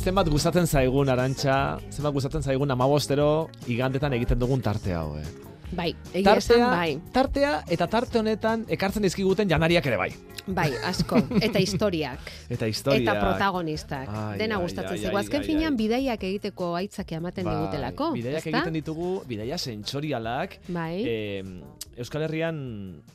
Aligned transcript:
zenbat 0.00 0.30
gustatzen 0.32 0.64
zaigun 0.66 1.10
arantxa, 1.12 1.76
zenbat 1.92 2.14
gustatzen 2.16 2.42
zaigun 2.42 2.72
amabostero 2.72 3.50
igandetan 3.68 4.16
egiten 4.16 4.40
dugun 4.40 4.62
tarte 4.64 4.96
hau, 4.96 5.10
eh? 5.20 5.49
Bai, 5.72 5.94
egia 6.12 6.34
esan 6.36 6.64
bai. 6.66 6.98
tartea 7.14 7.52
eta 7.70 7.86
tarte 7.86 8.18
honetan 8.18 8.64
ekartzen 8.68 9.02
dizkiguten 9.06 9.48
janariak 9.48 9.86
ere 9.86 9.96
bai. 10.00 10.10
Bai, 10.46 10.70
asko. 10.84 11.20
Eta 11.40 11.60
historiak. 11.66 12.18
Eta 12.50 12.66
historiak. 12.66 13.02
Eta 13.04 13.14
protagonistak. 13.20 14.08
Ai, 14.08 14.38
Dena 14.40 14.56
ai, 14.56 14.62
gustatzen 14.64 14.98
ai, 15.10 15.14
Azken 15.20 15.44
finean 15.46 15.74
ai. 15.74 15.78
bidaiak 15.78 16.24
egiteko 16.26 16.72
aitzak 16.80 17.12
ematen 17.12 17.44
Bai, 17.46 17.54
digutelako. 17.56 18.08
Bidaiak 18.16 18.40
ezta? 18.42 18.50
egiten 18.56 18.78
ditugu, 18.80 19.10
bidaia 19.28 19.58
sentsorialak. 19.58 20.58
Bai. 20.68 21.04
Eh, 21.06 21.44
Euskal 22.00 22.22
Herrian 22.24 22.58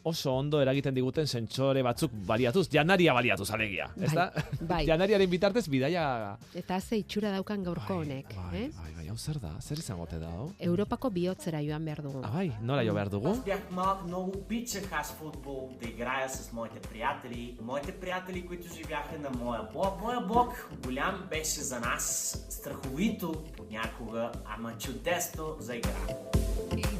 oso 0.04 0.34
ondo 0.38 0.62
eragiten 0.62 0.94
diguten 0.94 1.28
sentsore 1.28 1.82
batzuk 1.84 2.12
baliatuz, 2.28 2.68
janaria 2.70 3.14
baliatuz 3.18 3.50
alegia, 3.52 3.88
Bai, 3.96 4.06
ezta? 4.08 4.32
bai. 4.62 4.86
Janariaren 4.92 5.30
bitartez 5.30 5.68
bidaia 5.68 6.38
Eta 6.54 6.80
ze 6.80 7.00
itxura 7.02 7.32
daukan 7.34 7.64
gaurko 7.64 8.02
honek. 8.04 8.28
bai, 8.36 8.66
eh? 8.66 8.70
bai, 8.78 8.92
bai, 8.96 9.05
hau 9.16 9.18
zer 9.18 9.40
da? 9.40 9.52
Zer 9.62 9.80
izango 9.80 10.06
te 10.06 10.20
da, 10.20 10.30
hau? 10.36 10.50
Europako 10.60 11.10
bihotzera 11.10 11.62
joan 11.64 11.86
behar 11.88 12.02
dugu. 12.04 12.22
Ah, 12.24 12.32
bai, 12.36 12.50
nola 12.62 12.84
jo 12.84 12.94
behar 12.94 13.10
dugu? 13.10 13.32
Аз 13.32 13.44
бях 13.44 13.72
малък, 13.72 14.04
много 14.04 14.32
обичах 14.38 14.92
аз 14.92 15.12
футбол, 15.12 15.72
да 15.82 15.90
играя 15.90 16.30
с 16.30 16.52
моите 16.52 16.80
приятели. 16.80 17.58
Моите 17.62 17.92
приятели, 17.92 18.46
които 18.48 18.74
живяха 18.76 19.20
на 19.20 19.30
моя 19.30 19.64
блок. 19.74 20.02
Моя 20.02 20.22
блок 20.22 20.70
голям 20.84 21.28
беше 21.30 21.62
за 21.62 21.80
нас 21.80 22.06
страховито 22.50 23.44
понякога, 23.58 24.32
ама 24.46 24.78
чудесно 24.78 25.56
за 25.60 25.76
игра. 25.76 25.96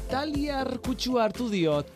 Italiar 0.08 0.68
kutsua 0.86 1.20
hartu 1.22 1.44
diot. 1.50 1.86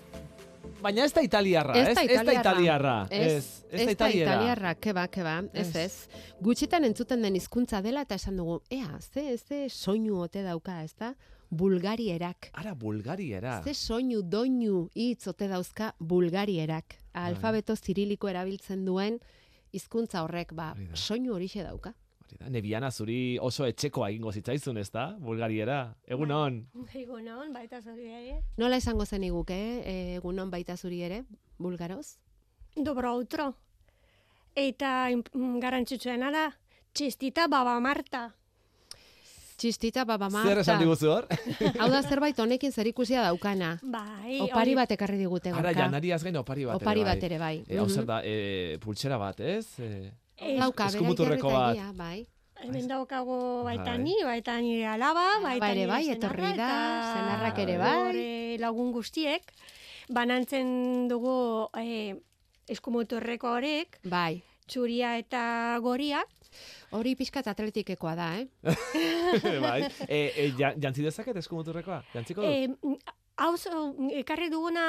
Baina 0.82 1.04
ez 1.04 1.12
da 1.12 1.22
italiarra, 1.22 1.74
Ez 1.76 1.84
da 1.84 1.90
ez 1.90 1.96
da 1.96 2.02
italiarra. 2.12 2.40
italiarra. 2.40 2.94
Ez, 3.10 3.64
Ez, 3.70 3.96
da 3.96 4.08
italiarra, 4.08 4.74
keba, 4.74 5.06
keba, 5.08 5.42
ez 5.52 5.74
Ez. 5.76 6.08
Gutxitan 6.40 6.84
entzuten 6.84 7.22
den 7.22 7.34
hizkuntza 7.36 7.80
dela 7.82 8.02
eta 8.02 8.14
esan 8.14 8.36
dugu, 8.36 8.60
ea, 8.70 8.98
ze, 9.00 9.36
ze 9.38 9.68
soinu 9.68 10.20
ote 10.22 10.42
dauka, 10.42 10.82
ez 10.82 10.94
da? 10.98 11.14
Bulgarierak. 11.50 12.50
Ara, 12.52 12.74
bulgariera. 12.74 13.60
Ze 13.64 13.74
soinu, 13.74 14.22
doinu 14.22 14.88
hitz 14.94 15.26
ote 15.28 15.48
dauzka 15.48 15.94
bulgarierak. 15.98 16.96
Bai. 17.12 17.24
Alfabeto 17.30 17.74
ziriliko 17.76 18.28
erabiltzen 18.28 18.84
duen 18.84 19.18
hizkuntza 19.72 20.22
horrek, 20.22 20.52
ba, 20.54 20.74
soinu 20.94 21.34
horixe 21.34 21.62
dauka. 21.62 21.94
Nebiana 22.48 22.90
zuri 22.90 23.38
oso 23.40 23.66
etxekoa 23.66 24.10
egingo 24.10 24.32
zitzaizun, 24.32 24.78
ez 24.78 24.90
da? 24.90 25.16
Bulgariera. 25.18 25.94
Egun 26.06 26.30
on. 26.30 26.60
Egunon, 26.94 27.52
baita 27.52 27.80
zuri 27.82 28.06
ere. 28.10 28.40
Nola 28.58 28.76
esango 28.76 29.04
zen 29.06 29.24
iguke, 29.24 29.56
eh, 29.84 30.16
egunon 30.16 30.50
baita 30.50 30.76
zuri 30.76 31.02
ere, 31.02 31.24
bulgaroz? 31.58 32.16
Dobro 32.76 33.12
outro. 33.14 33.54
Eta 34.54 35.08
mm, 35.14 35.58
garrantzitsuena 35.62 36.30
da, 36.34 36.48
txistita 36.92 37.46
baba 37.48 37.78
Marta. 37.80 38.28
Txistita 39.60 40.06
baba 40.08 40.30
Marta. 40.32 40.48
Zer 40.48 40.58
esan 40.62 40.78
diguzu 40.80 41.10
hor? 41.12 41.26
Hau 41.78 41.88
da 41.92 42.00
zerbait 42.02 42.38
honekin 42.40 42.72
zerikusia 42.72 43.20
daukana. 43.26 43.74
Bai, 43.82 44.38
Opari 44.46 44.72
bat 44.78 44.90
ekarri 44.96 45.18
digute 45.20 45.52
Ara, 45.52 45.74
janariaz 45.76 46.22
gain 46.24 46.36
opari 46.40 46.64
bat 46.64 46.80
Opari 46.80 47.02
ere, 47.04 47.10
bat 47.10 47.26
ere 47.28 47.38
bai. 47.42 47.56
E, 47.68 47.76
hau 47.76 47.84
Mhm. 47.84 47.92
zer 47.94 48.06
da, 48.08 48.22
e, 48.24 48.78
pultsera 48.80 49.18
bat, 49.20 49.40
ez? 49.40 49.66
E, 49.78 50.10
Dauka, 50.40 50.86
bera 50.86 50.88
eskumuturreko 50.94 51.50
bat. 51.52 51.80
bai. 51.96 52.26
Hemen 52.60 52.88
daukago 52.88 53.64
baita 53.64 53.94
Bai. 53.94 53.98
ni, 54.02 54.14
baita 54.24 54.58
nire 54.60 54.86
alaba, 54.86 55.40
baita 55.40 55.70
ere 55.70 55.80
nire 55.80 55.86
bai, 55.88 56.02
etorri 56.12 56.42
da, 56.42 56.50
eta 56.52 56.68
senarrak 57.14 57.58
ere 57.62 57.76
bai. 57.78 58.58
lagun 58.60 58.92
guztiek, 58.92 59.42
banantzen 60.12 61.08
dugu 61.08 61.68
eh, 61.80 62.16
eskumuturreko 62.68 63.54
horrek, 63.56 63.98
Bai. 64.04 64.42
txuria 64.66 65.16
eta 65.18 65.78
goria, 65.82 66.24
Hori 66.90 67.14
pixkat 67.14 67.46
atletikekoa 67.46 68.14
da, 68.18 68.24
eh? 68.40 68.48
bai. 69.64 69.84
E, 70.08 70.18
e, 70.42 70.46
ja- 70.58 70.74
jantzi 70.74 71.04
dezaket 71.06 71.36
eskumuturrekoa? 71.36 72.02
Jantziko 72.12 72.42
dut? 72.42 72.50
Eh, 72.50 72.68
hau 73.38 73.54
ekarri 74.18 74.50
duguna 74.50 74.84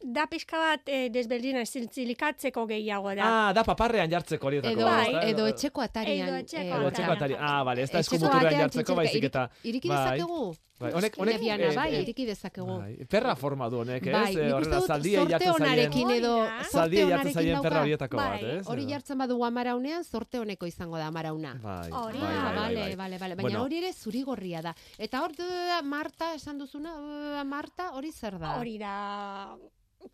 da 0.00 0.26
pixka 0.30 0.56
bat 0.58 0.80
eh, 0.86 1.08
desberdina 1.10 1.64
zintzilikatzeko 1.66 2.66
gehiago 2.70 3.14
da. 3.18 3.24
Ah, 3.48 3.52
da 3.52 3.64
paparrean 3.64 4.10
jartzeko 4.10 4.46
horietako. 4.46 4.76
Edo, 4.78 4.86
Bai. 4.86 5.08
ezta? 5.08 5.22
edo 5.32 5.46
etxeko 5.50 5.80
atarian. 5.82 6.28
Edo 6.28 6.36
etxeko 6.36 6.62
eh, 6.62 6.66
Edo 6.68 6.74
atarian. 6.76 6.92
etxeko 6.92 7.12
atari. 7.18 7.34
Ah, 7.38 7.62
bale, 7.64 7.82
ez 7.82 7.90
da 7.90 7.98
Etxeko 7.98 8.16
eskumuturrean 8.16 8.60
jartzeko, 8.62 8.94
baizik 8.94 9.24
eta... 9.24 9.48
Irik- 9.62 9.68
Iriki 9.74 9.88
Bai. 9.88 10.18
dezakegu? 10.18 10.56
Bai, 10.78 10.92
honek, 10.94 11.16
honek, 11.18 11.34
Nebiana, 11.40 11.64
eh, 11.72 11.74
bai, 11.74 11.88
eh, 11.96 12.02
iriki 12.04 12.24
dezakegu. 12.28 12.74
Bai, 12.78 13.06
perra 13.10 13.32
forma 13.34 13.66
du 13.68 13.80
honek, 13.80 14.06
ez? 14.06 14.12
Bai, 14.14 14.36
Eh, 14.36 14.52
horrela, 14.54 14.78
zaldia 14.86 15.24
jartzen 15.26 15.40
zaien, 15.40 15.56
honarekin 15.58 16.10
edo 16.14 16.34
Hori 16.38 16.68
zaldia 16.70 17.00
jartzen 17.00 17.08
honarekin 17.10 17.34
zaien 17.34 17.62
perra 17.64 17.80
horietako 17.82 18.16
bat, 18.16 18.28
Bai, 18.40 18.50
ez? 18.58 18.66
Hori 18.68 18.82
Edo- 18.84 18.90
jartzen 18.92 19.18
badugu 19.18 19.44
amaraunean, 19.44 20.04
sorte 20.04 20.38
honeko 20.38 20.66
izango 20.70 20.96
da 20.96 21.08
amarauna. 21.10 21.54
Bai, 21.60 21.90
Hori 21.90 22.18
bai, 22.22 22.30
ah, 22.36 22.52
bai, 22.54 22.54
bai, 22.54 22.74
bale, 22.76 22.84
bai. 22.84 22.96
bale, 22.96 23.18
bale. 23.18 23.42
Baina 23.42 23.62
hori 23.64 23.78
ere 23.82 23.92
zurigorria 23.92 24.62
da. 24.62 24.74
Eta 24.98 25.24
hor 25.24 25.34
da, 25.34 25.82
Marta 25.82 26.32
esan 26.34 26.58
duzuna, 26.62 27.42
Marta 27.44 27.90
hori 27.98 28.12
zer 28.12 28.38
da? 28.38 28.54
Hori 28.60 28.78
da 28.78 28.94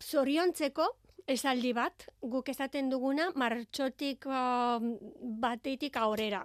zoriontzeko 0.01 0.87
esaldi 1.27 1.71
bat, 1.73 2.05
guk 2.21 2.49
esaten 2.49 2.89
duguna 2.89 3.31
martxotik 3.35 4.27
uh, 4.29 4.77
batetik 5.41 5.97
aurrera. 5.97 6.43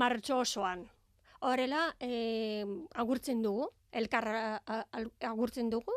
Martxo 0.00 0.40
osoan. 0.40 0.86
Horrela, 1.40 1.94
eh, 2.04 2.64
agurtzen 3.00 3.40
dugu, 3.42 3.66
elkar 3.96 4.26
agurtzen 5.24 5.70
dugu, 5.72 5.94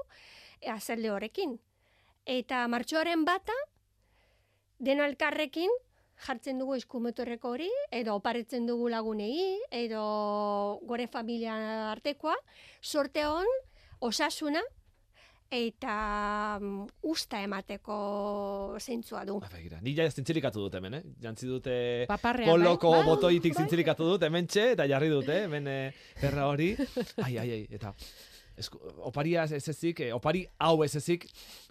e, 0.61 0.69
azalde 0.71 1.11
horrekin. 1.11 1.57
Eta 2.25 2.63
martxoaren 2.71 3.25
bata, 3.27 3.55
deno 4.79 5.03
elkarrekin, 5.03 5.71
jartzen 6.23 6.61
dugu 6.61 6.77
eskumetorreko 6.79 7.51
hori, 7.57 7.69
edo 7.91 8.15
oparetzen 8.19 8.65
dugu 8.69 8.87
lagunei, 8.89 9.59
edo 9.71 10.03
gore 10.87 11.07
familia 11.11 11.57
artekoa, 11.91 12.37
sorte 12.81 13.25
hon, 13.27 13.49
osasuna, 13.99 14.63
eta 15.53 16.57
mm, 16.59 16.87
usta 17.13 17.41
emateko 17.45 17.97
zentzua 18.79 19.23
du. 19.27 19.37
Ah, 19.43 19.51
begira, 19.53 19.79
ni 19.85 19.93
ja 19.97 20.09
zintzilikatu 20.09 20.65
dut 20.65 20.77
hemen, 20.79 20.99
eh? 20.99 21.03
Jantzi 21.23 21.49
dute 21.49 21.77
Paparrean, 22.09 22.49
koloko 22.49 22.91
bai? 22.95 23.05
botoitik 23.07 23.57
zintzilikatu 23.57 24.07
dut, 24.13 24.27
hemen 24.27 24.49
txe, 24.49 24.71
eta 24.77 24.87
jarri 24.89 25.11
dute, 25.13 25.43
hemen 25.45 25.69
eh, 25.69 25.81
perra 26.21 26.47
hori. 26.49 26.73
Ai, 27.23 27.37
ai, 27.37 27.49
ai, 27.59 27.65
eta 27.73 27.93
esku, 28.59 28.79
oparia 29.09 29.45
ez 29.49 29.67
ezik, 29.69 30.03
eh, 30.05 30.11
opari 30.13 30.43
hau 30.61 30.83
ez 30.85 30.93
ezik, 30.99 31.25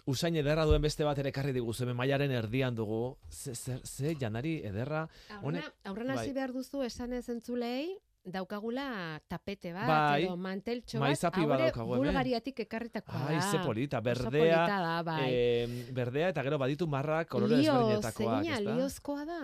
usain 0.09 0.35
ederra 0.39 0.65
duen 0.67 0.83
beste 0.83 1.05
bat 1.07 1.19
ere 1.19 1.31
ekarri 1.31 1.53
diguzu, 1.55 1.85
hemen 1.85 1.99
mailaren 1.99 2.31
erdian 2.35 2.75
dugu, 2.75 3.15
ze, 3.31 3.55
ze, 3.55 3.79
ze 3.83 4.15
janari 4.19 4.57
ederra, 4.67 5.05
Aurrena, 5.37 5.43
honek, 5.47 5.69
aurrena 5.91 6.17
bai. 6.19 6.31
behar 6.35 6.55
duzu 6.55 6.83
esan 6.83 7.13
ez 7.13 7.27
entzulei, 7.31 7.93
daukagula 8.23 9.19
tapete 9.27 9.73
bat, 9.75 9.87
Bai. 9.87 10.23
edo 10.23 10.37
manteltxo 10.39 10.99
bat, 10.99 11.09
Maizapi 11.09 11.45
bat 11.45 11.59
daukagu 11.59 11.93
hemen. 11.93 12.05
Bulgariatik 12.05 12.59
ekarritakoa 12.65 13.27
ai, 13.27 13.35
da. 13.35 13.51
ze 13.51 13.59
polita, 13.59 13.99
berdea, 14.01 14.31
polita 14.31 14.79
da, 14.79 15.03
bai. 15.03 15.27
eh, 15.27 15.67
berdea 15.91 16.29
eta 16.31 16.43
gero 16.43 16.57
baditu 16.57 16.87
marrak 16.87 17.27
kolore 17.27 17.57
Lio, 17.59 17.73
ezberdinetakoak, 17.73 18.43
zegina, 18.43 18.59
ezta? 18.59 18.75
liozkoa 18.77 19.25
da. 19.25 19.41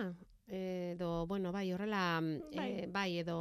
Edo, 0.50 1.26
bueno, 1.26 1.52
bai, 1.52 1.72
horrela, 1.72 2.20
bai, 2.20 2.50
Bai. 2.56 2.86
bai 2.90 3.18
edo, 3.20 3.36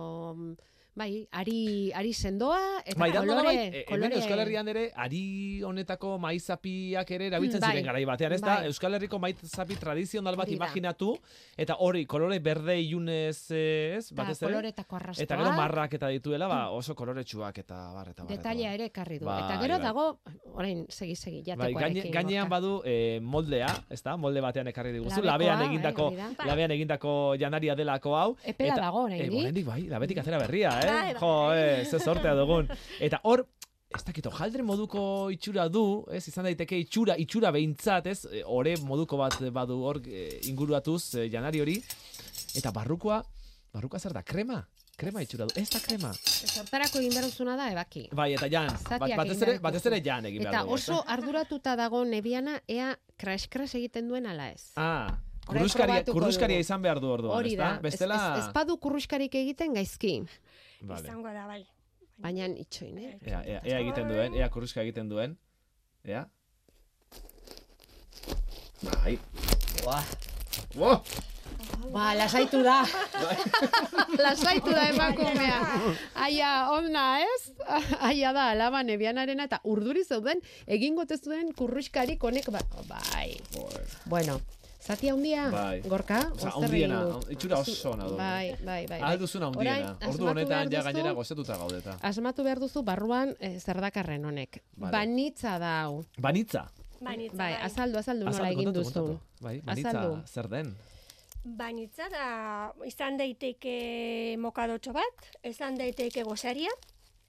bai, 0.99 1.23
ari, 1.31 1.91
ari 1.95 2.11
sendoa, 2.13 2.59
eta 2.85 2.99
Bai, 2.99 3.09
kolore, 3.13 3.27
nolabait, 3.29 3.59
e- 3.59 3.83
hemen 3.87 3.87
kolore... 3.89 4.15
Euskal 4.19 4.39
Herrian 4.43 4.67
ere 4.73 4.83
ari 4.95 5.23
honetako 5.63 6.17
maizapiak 6.19 7.11
ere 7.15 7.27
erabiltzen 7.31 7.59
Mm, 7.59 7.65
bai, 7.65 7.71
ziren 7.73 7.85
garai 7.87 8.03
batean, 8.05 8.33
ez 8.35 8.41
da? 8.41 8.55
bai. 8.59 8.65
Euskal 8.69 8.93
Herriko 8.97 9.19
maizapi 9.19 9.75
tradizional 9.79 10.35
bat 10.39 10.49
imaginatu 10.51 11.13
eta 11.57 11.75
hori 11.79 12.05
kolore 12.05 12.39
berde 12.39 12.75
ilunez, 12.81 13.51
eh, 13.51 13.95
ez? 13.97 14.11
Eta 14.11 14.21
Batez 14.23 14.37
ere. 14.41 14.51
koloretako 14.51 14.95
arrastoa. 14.99 15.23
Eta 15.23 15.37
gero 15.39 15.51
marrak 15.57 15.93
eta 15.99 16.07
dituela, 16.13 16.47
ba, 16.51 16.59
oso 16.75 16.95
koloretsuak 16.95 17.57
eta 17.63 17.79
bar 17.93 18.09
eta 18.13 18.23
bar. 18.23 18.37
bar. 18.43 18.55
ere 18.73 18.85
ekarri 18.91 19.19
du. 19.19 19.25
Bai, 19.25 19.39
eta 19.45 19.59
gero 19.61 19.77
bai. 19.77 19.83
dago, 19.87 20.05
orain, 20.53 20.85
segi, 20.89 21.15
segi, 21.15 21.43
Bai, 21.55 21.73
gaine, 21.73 22.03
gainean 22.11 22.49
badu 22.49 22.81
eh, 22.85 23.19
moldea, 23.21 23.67
ez 23.89 24.01
da? 24.03 24.15
Molde 24.17 24.41
batean 24.41 24.67
ekarri 24.67 24.91
diguzu. 24.91 25.21
Labean 25.23 25.57
bai, 25.59 25.67
egindako, 25.69 26.09
labean 26.45 26.71
egindako 26.71 27.35
janaria 27.39 27.75
delako 27.75 28.15
hau. 28.17 28.35
Epela 28.43 28.73
Eta- 28.73 28.81
dago 28.81 28.99
Eh, 29.07 29.13
oraindik. 29.13 29.39
oraindik 29.39 29.65
bai, 29.65 29.81
labetik 29.87 30.17
atera 30.17 30.37
berria, 30.39 30.69
eh? 30.81 30.88
Bai, 30.89 31.13
bai. 31.13 31.21
Jo, 31.21 31.31
eh, 31.53 31.85
ze 31.85 31.99
sortea 31.99 32.35
dugun. 32.35 32.69
Eta 32.99 33.21
hor, 33.23 33.45
ez 33.95 34.03
dakit, 34.05 34.27
jaldre 34.37 34.63
moduko 34.63 35.01
itxura 35.33 35.67
du, 35.69 35.83
ez, 36.13 36.21
izan 36.29 36.45
daiteke 36.45 36.77
itxura, 36.77 37.15
itxura 37.17 37.49
behintzat, 37.55 38.09
ez, 38.11 38.19
e, 38.29 38.43
ore 38.45 38.75
moduko 38.85 39.17
bat 39.17 39.39
badu 39.53 39.79
hor 39.81 40.01
e, 40.05 40.27
inguruatuz 40.51 41.15
e, 41.15 41.29
janari 41.33 41.63
hori. 41.63 41.77
Eta 42.59 42.71
barrukoa, 42.75 43.23
barrukoa 43.73 43.99
zer 43.99 44.13
da, 44.13 44.21
krema? 44.23 44.59
Krema 44.99 45.23
itxura 45.23 45.47
du, 45.47 45.55
ez 45.57 45.69
da 45.71 45.79
krema. 45.81 46.11
Zertarako 46.13 46.99
egin 46.99 47.15
behar 47.15 47.57
da, 47.57 47.69
ebaki. 47.71 48.03
Bai, 48.13 48.33
eta 48.35 48.49
jan, 48.51 48.69
bat, 48.89 48.99
batez 48.99 49.37
egin 49.37 49.41
ere, 49.47 49.55
behar 49.55 49.63
batez 49.63 49.85
ere 49.87 50.01
jan 50.05 50.25
egin 50.27 50.43
behar 50.43 50.53
Eta 50.53 50.63
dugu, 50.67 50.75
oso 50.75 50.99
ezta? 50.99 51.13
arduratuta 51.15 51.75
dago 51.79 52.03
nebiana, 52.05 52.59
ea 52.67 52.91
crash-crash 53.17 53.77
egiten 53.79 54.11
duen 54.11 54.27
ala 54.27 54.51
ez. 54.51 54.73
Ah, 54.75 55.15
kurruskaria, 55.47 56.03
kurruskaria 56.11 56.59
izan 56.59 56.83
behar 56.83 56.99
du 56.99 57.09
orduan, 57.09 57.37
Hori 57.37 57.55
ezta? 57.55 57.71
da, 57.77 57.81
Bestela... 57.87 58.19
ez, 58.19 58.43
ez, 58.43 58.45
ez 58.49 58.53
badu 58.53 58.75
kurruskarik 58.77 59.39
egiten 59.39 59.73
gaizki, 59.73 60.19
Vale. 60.81 61.07
Izango 61.07 61.33
da, 61.35 61.45
bai. 61.47 61.63
baina 62.19 62.47
itxoin, 62.59 62.97
eh? 62.97 63.15
Ea, 63.23 63.41
ea, 63.45 63.61
ea 63.63 63.79
egiten 63.79 64.11
duen, 64.11 64.35
ea 64.35 64.49
kurruska 64.51 64.83
egiten 64.83 65.09
duen. 65.11 65.37
Ea. 66.07 66.25
Bai. 68.83 69.17
Buah. 69.83 70.05
Buah. 70.75 71.01
Ba, 71.93 72.11
lasaitu 72.15 72.61
da. 72.63 72.83
lasaitu 74.23 74.71
da 74.75 74.85
emakumea. 74.91 75.59
Aia, 76.27 76.51
ona, 76.75 77.05
ez? 77.23 77.55
Aia 78.09 78.33
da, 78.35 78.49
alaba 78.53 78.83
nebianarena 78.83 79.47
eta 79.49 79.61
urduri 79.63 80.03
zeuden, 80.03 80.43
egingo 80.67 81.05
te 81.09 81.17
zuen 81.17 81.53
kurruskarik 81.55 82.23
honek, 82.23 82.51
ba, 82.53 82.63
bai. 82.91 83.39
Bueno, 84.11 84.39
zati 84.89 85.09
handia, 85.11 85.45
Bai. 85.53 85.81
gorka, 85.85 86.19
Osa, 86.33 86.49
handiena, 86.57 86.99
itxura 87.29 87.59
oso 87.61 87.91
ona. 87.93 88.07
Bai, 88.17 88.55
bai, 88.57 88.65
bai. 88.65 88.85
bai. 88.89 88.99
Ahal 89.05 89.19
duzuna 89.21 89.51
handiena. 89.51 89.93
Orain, 89.93 90.09
Ordu 90.13 90.29
honetan 90.33 90.71
ja 90.73 90.81
gainera 90.87 91.11
gozatuta 91.13 91.57
gaudeta. 91.61 91.97
Asmatu 92.01 92.43
behar 92.47 92.59
duzu 92.59 92.81
barruan 92.83 93.35
eh, 93.39 93.59
zer 93.59 93.79
dakarren 93.85 94.25
honek. 94.25 94.63
Vale. 94.77 94.91
Banitza 94.97 95.57
da 95.61 95.73
hau. 95.83 96.03
Banitza. 96.17 96.65
Banitza, 96.99 97.37
Bai, 97.39 97.53
azaldu, 97.63 97.97
azaldu 98.01 98.25
nola 98.27 98.49
egin 98.51 98.73
duzu. 98.75 99.05
Bai, 99.41 99.59
banitza 99.63 99.93
Azaldu. 99.93 100.21
zer 100.27 100.49
den? 100.51 100.73
Banitza 101.45 102.09
da, 102.11 102.25
izan 102.85 103.15
daiteke 103.17 104.35
mokadotxo 104.41 104.91
bat, 104.97 105.29
izan 105.47 105.77
daiteke 105.79 106.25
gozaria, 106.27 106.73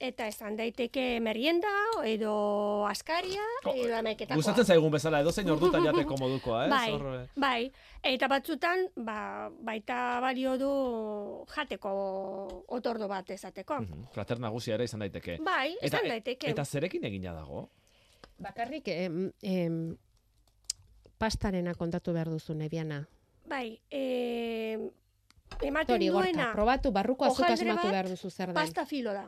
eta 0.01 0.25
izan 0.27 0.55
daiteke 0.57 1.19
merienda, 1.21 1.69
edo 2.09 2.31
askaria, 2.89 3.43
Ko- 3.63 3.73
edo 3.77 3.93
ameketakoa. 3.99 4.39
Gustatzen 4.39 4.65
zaigun 4.65 4.91
bezala, 4.95 5.19
edo 5.21 5.31
zein 5.31 5.49
ordutan 5.53 5.83
jateko 5.85 6.17
modukoa? 6.23 6.63
Bai, 6.71 6.89
eh, 6.95 7.27
bai. 7.35 7.71
Eta 8.03 8.27
batzutan, 8.31 8.87
ba, 8.97 9.49
baita 9.61 10.19
balio 10.23 10.55
du 10.57 10.71
jateko 11.53 11.91
otordo 12.67 13.07
bat 13.07 13.29
ezateko. 13.29 13.81
mhm, 13.85 14.07
Krater 14.15 14.39
nagusia 14.41 14.73
ere 14.75 14.89
izan 14.89 15.05
daiteke. 15.05 15.37
Bai, 15.45 15.75
izan 15.85 16.07
daiteke. 16.09 16.49
Eta 16.49 16.65
zerekin 16.65 17.05
egina 17.05 17.33
dago? 17.37 17.67
Bakarrik, 18.41 18.87
em, 18.89 19.31
em, 19.43 19.75
pastarena 21.21 21.75
kontatu 21.75 22.13
behar 22.13 22.29
duzu, 22.33 22.55
Nebiana. 22.57 23.03
Bai, 23.45 23.79
e, 23.91 24.79
ematen 25.61 26.01
gorka, 26.11 26.31
duena 26.31 26.51
probatu 26.53 26.91
barruko 26.91 27.25
azuk 27.25 27.45
hojaldre 27.45 27.69
asmatu 27.69 27.85
bat, 27.87 27.91
behar 27.93 28.09
duzu 28.09 28.29
zer 28.31 28.47
den. 28.47 28.55
pasta 28.55 28.85
filo 28.85 29.13
da. 29.13 29.27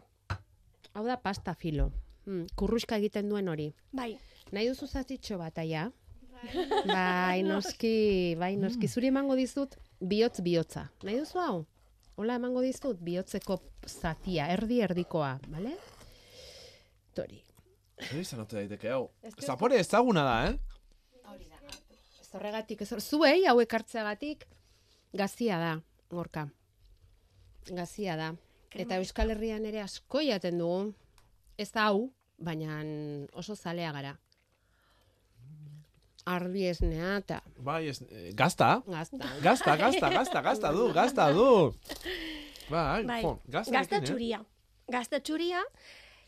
Hau 0.94 1.06
da 1.08 1.18
pasta 1.18 1.54
filo. 1.58 1.92
Mm, 2.26 2.46
kurruska 2.56 2.98
egiten 3.02 3.30
duen 3.30 3.50
hori. 3.50 3.72
Bai, 3.92 4.14
Nahi 4.54 4.70
duzu 4.70 4.86
zatitxo 4.88 5.40
bat, 5.42 5.58
aia? 5.58 5.88
Bai, 6.86 7.42
noski, 7.50 8.36
bai, 8.40 8.54
noski. 8.60 8.90
Zuri 8.92 9.10
emango 9.10 9.38
dizut, 9.40 9.78
bihotz 10.00 10.44
bihotza. 10.46 10.86
Nahi 11.08 11.22
duzu 11.24 11.42
hau? 11.42 11.56
Hola 12.22 12.36
emango 12.38 12.62
dizut, 12.62 13.00
bihotzeko 13.02 13.58
zatia, 13.90 14.46
erdi 14.54 14.78
erdikoa, 14.86 15.32
bale? 15.50 15.74
Tori. 17.18 17.42
Zer 18.04 18.20
izan 18.22 18.44
ote 18.44 18.60
daiteke, 18.60 18.92
hau. 18.94 19.08
Zapore 19.42 19.80
ezaguna 19.82 20.26
da, 20.28 20.38
eh? 20.52 20.60
Ez 22.22 22.30
horregatik, 22.38 22.82
ez 22.86 23.02
zuei 23.02 23.46
hau 23.50 23.58
ekartzeagatik, 23.62 24.46
gazia 25.14 25.58
da, 25.62 25.74
gorka. 26.14 26.48
Gazia 27.70 28.18
da. 28.20 28.34
Eta 28.76 28.98
Euskal 28.98 29.30
Herrian 29.32 29.66
ere 29.70 29.82
asko 29.84 30.22
jaten 30.26 30.58
dugu, 30.58 30.94
ez 31.58 31.70
da 31.72 31.88
hau, 31.92 32.08
baina 32.38 32.80
oso 33.38 33.56
zalea 33.56 33.92
gara. 33.94 34.16
Ardi 36.26 36.64
esnea 36.70 37.18
eta 37.20 37.42
Bai, 37.60 37.90
ez, 37.92 37.98
eh, 38.10 38.32
gazta. 38.34 38.82
gazta. 38.88 39.18
Gazta, 39.44 39.76
gazta, 39.78 40.10
gazta, 40.10 40.42
gazta 40.42 40.72
du, 40.72 40.86
gazta 40.96 41.26
du. 41.36 41.48
Bai, 42.70 43.04
bai. 43.04 43.22
jo, 43.22 43.34
gazta 43.48 43.74
Gazta 43.76 44.00
txuria. 44.02 44.40
Gazta 44.88 45.20
txuria, 45.20 45.62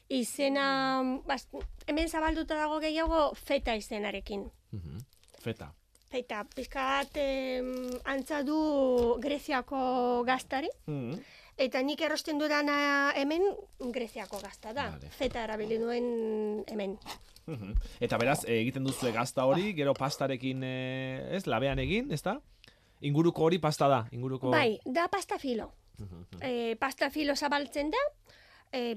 izena, 0.09 0.65
bas, 1.25 1.47
hemen 1.87 2.09
zabalduta 2.09 2.55
dago 2.59 2.79
gehiago 2.83 3.33
feta 3.35 3.75
izenarekin. 3.75 4.45
Mhm, 4.71 4.99
Feta. 5.39 5.71
Feta, 6.11 6.43
pizkat 6.55 7.15
em, 7.17 7.71
antza 8.05 8.43
du 8.43 9.17
Greziako 9.21 10.23
gaztari, 10.27 10.69
Mhm. 10.87 11.19
Eta 11.57 11.81
nik 11.83 12.01
erosten 12.01 12.39
dudana 12.39 13.13
hemen 13.15 13.43
Greziako 13.93 14.39
gazta 14.43 14.73
da. 14.73 14.89
Vale. 14.91 15.09
Feta 15.17 15.43
erabili 15.43 15.77
duen 15.77 16.63
hemen. 16.67 16.97
Eta 18.01 18.17
beraz, 18.17 18.43
eh, 18.45 18.59
egiten 18.61 18.83
duzu 18.83 19.11
gazta 19.13 19.45
hori, 19.45 19.73
gero 19.77 19.93
pastarekin, 19.93 20.63
eh, 20.63 21.35
ez, 21.37 21.45
labean 21.45 21.79
egin, 21.79 22.11
ez 22.11 22.21
da? 22.25 22.39
Inguruko 23.01 23.43
hori 23.45 23.59
pasta 23.59 23.87
da, 23.87 24.07
inguruko... 24.11 24.49
Bai, 24.49 24.79
da 24.85 25.07
pasta 25.11 25.37
filo. 25.37 25.73
E, 26.41 26.75
pasta 26.79 27.09
filo 27.11 27.35
zabaltzen 27.35 27.91
da, 27.91 28.01
e, 28.73 28.95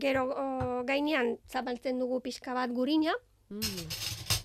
gero 0.00 0.28
o, 0.30 0.84
gainean 0.88 1.34
zabaltzen 1.50 1.98
dugu 1.98 2.20
pixka 2.20 2.54
bat 2.54 2.70
gurina, 2.70 3.14
Mm. 3.48 3.86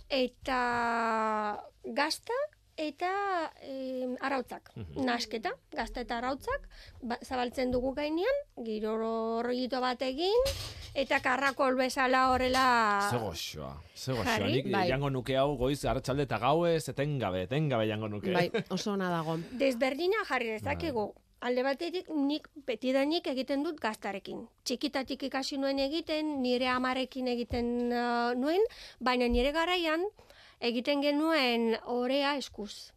eta 0.08 1.60
gazta 1.84 2.34
eta 2.78 3.52
e, 3.62 4.16
arautzak, 4.22 4.72
Mhm. 4.76 5.06
nasketa, 5.06 5.52
gazta 5.72 6.02
eta 6.02 6.18
arautzak, 6.18 6.68
ba, 7.02 7.18
zabaltzen 7.24 7.72
dugu 7.72 7.94
gainean, 7.94 8.34
giro 8.66 8.96
rollito 9.44 9.80
bat 9.82 10.02
egin, 10.02 10.42
eta 10.96 11.20
karrakol 11.22 11.76
bezala 11.76 12.32
horrela... 12.32 13.08
Ze 13.12 13.18
goxoa, 13.18 13.82
ze 13.96 14.12
goxoa. 14.12 14.26
Jarri, 14.38 14.54
Nik 14.64 14.72
bai. 14.72 14.88
jango 14.90 15.10
nuke 15.10 15.38
hau 15.38 15.56
goiz 15.58 15.84
arratsalde 15.86 16.24
eta 16.24 16.38
gauez, 16.40 16.88
etengabe, 16.90 17.44
etengabe 17.44 17.88
jango 17.88 18.08
nuke. 18.10 18.32
Bai, 18.34 18.50
oso 18.70 18.94
ona 18.94 19.10
dago. 19.10 19.38
Desberdina 19.52 20.26
jarri 20.28 20.50
dezakegu. 20.58 21.14
Bai. 21.14 21.20
Alde 21.44 21.62
batetik 21.62 22.08
nik 22.10 22.48
betidanik 22.66 23.26
egiten 23.28 23.64
dut 23.66 23.78
gaztarekin. 23.84 24.46
Txikitatik 24.64 25.24
ikasi 25.28 25.58
nuen 25.58 25.78
egiten, 25.78 26.42
nire 26.42 26.70
amarekin 26.72 27.28
egiten 27.28 27.92
uh, 27.92 28.32
nuen, 28.34 28.62
baina 29.02 29.28
nire 29.28 29.52
garaian 29.52 30.06
egiten 30.64 31.02
genuen 31.04 31.74
orea 31.92 32.36
eskuz. 32.40 32.92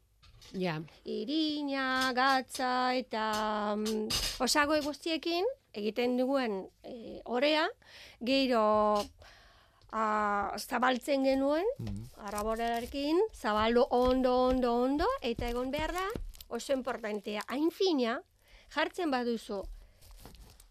Ja, 0.55 0.77
Irina, 1.05 2.13
gatza 2.15 2.95
eta 2.95 3.25
um, 3.75 4.07
osagoi 4.41 4.79
guztiekin 4.85 5.45
egiten 5.77 6.15
duguen 6.17 6.61
e, 6.87 7.21
orea, 7.27 7.67
gero 8.25 8.63
a, 9.91 10.55
zabaltzen 10.59 11.25
genuen, 11.27 11.67
Mhm. 11.79 12.05
araborarekin, 12.29 13.19
zabaldu 13.35 13.85
ondo, 13.91 14.37
ondo, 14.49 14.73
ondo, 14.87 15.07
eta 15.21 15.49
egon 15.51 15.71
behar 15.75 15.93
da, 15.93 16.07
oso 16.49 16.73
importantea, 16.73 17.43
hain 17.49 17.71
fina, 17.71 18.21
jartzen 18.75 19.11
baduzu, 19.11 19.63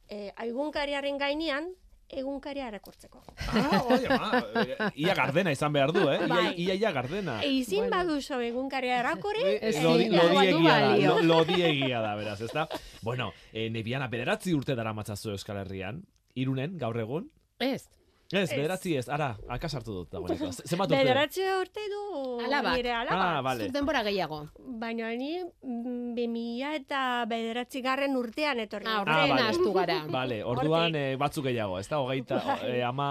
e, 0.10 0.32
egunkariaren 0.48 1.18
gainean, 1.22 1.70
egunkaria 2.10 2.68
erakurtzeko. 2.70 3.24
Ah, 3.48 3.82
oi, 3.90 4.06
ama, 4.10 4.44
eh, 4.62 4.90
ia 4.96 5.16
gardena 5.16 5.52
izan 5.52 5.74
behar 5.74 5.92
du, 5.92 6.08
eh? 6.10 6.20
Ia, 6.22 6.28
Bai. 6.28 6.54
ia, 6.58 6.74
ia 6.76 6.92
gardena. 6.92 7.40
Ezin 7.44 7.86
Bueno. 7.88 7.96
baduzu 7.98 8.40
egunkaria 8.42 9.00
erakurri, 9.00 9.42
Eh, 9.46 9.60
Ez 9.62 9.76
lodi- 9.84 10.10
zi, 10.10 10.10
dagoa 10.16 10.46
du 10.46 10.60
lodiegia 10.60 10.80
da, 10.80 10.98
lo- 10.98 11.22
lodiegia 11.24 12.02
da, 12.02 12.16
beraz, 12.16 12.42
ezta? 12.42 12.68
Bueno, 13.02 13.32
eh, 13.54 13.70
nebiana 13.70 14.08
bederatzi 14.08 14.54
urte 14.54 14.76
dara 14.76 14.94
matzazu 14.94 15.32
Euskal 15.32 15.58
Herrian, 15.58 16.04
irunen, 16.36 16.78
gaur 16.78 16.98
egun. 17.00 17.32
ez. 17.60 17.90
Ez, 18.36 18.50
bederatzi 18.52 18.96
ez, 19.00 19.06
ara, 19.10 19.30
akasartu 19.56 19.94
dut 20.00 20.10
dagoeneko. 20.12 20.50
Zenbat 20.70 20.90
urte? 20.92 20.98
bederatzi 21.00 21.44
urte 21.60 21.84
du 21.92 22.02
Alabak. 22.46 22.76
nire 22.78 22.92
alabak. 22.92 23.22
Ah, 23.26 23.42
vale. 23.46 23.66
Zuk 23.68 23.74
denbora 23.78 24.02
gehiago. 24.04 24.40
Baina 24.82 25.10
ni 25.16 25.30
mm, 25.44 26.14
bi 26.18 26.28
mila 26.28 26.74
eta 26.76 27.02
bederatzi 27.30 27.82
garren 27.86 28.16
urtean 28.20 28.60
etorri. 28.66 28.88
Ah, 28.90 29.00
horren 29.04 29.30
vale. 29.36 29.48
astu 29.50 29.74
gara. 29.74 30.00
Vale, 30.16 30.42
orduan 30.44 30.96
eh, 30.96 31.16
batzuk 31.20 31.46
gehiago, 31.50 31.80
ez 31.80 31.88
da, 31.88 32.00
hogeita, 32.00 32.42
Bai. 32.46 32.58
eh, 32.80 32.84
ama, 32.88 33.08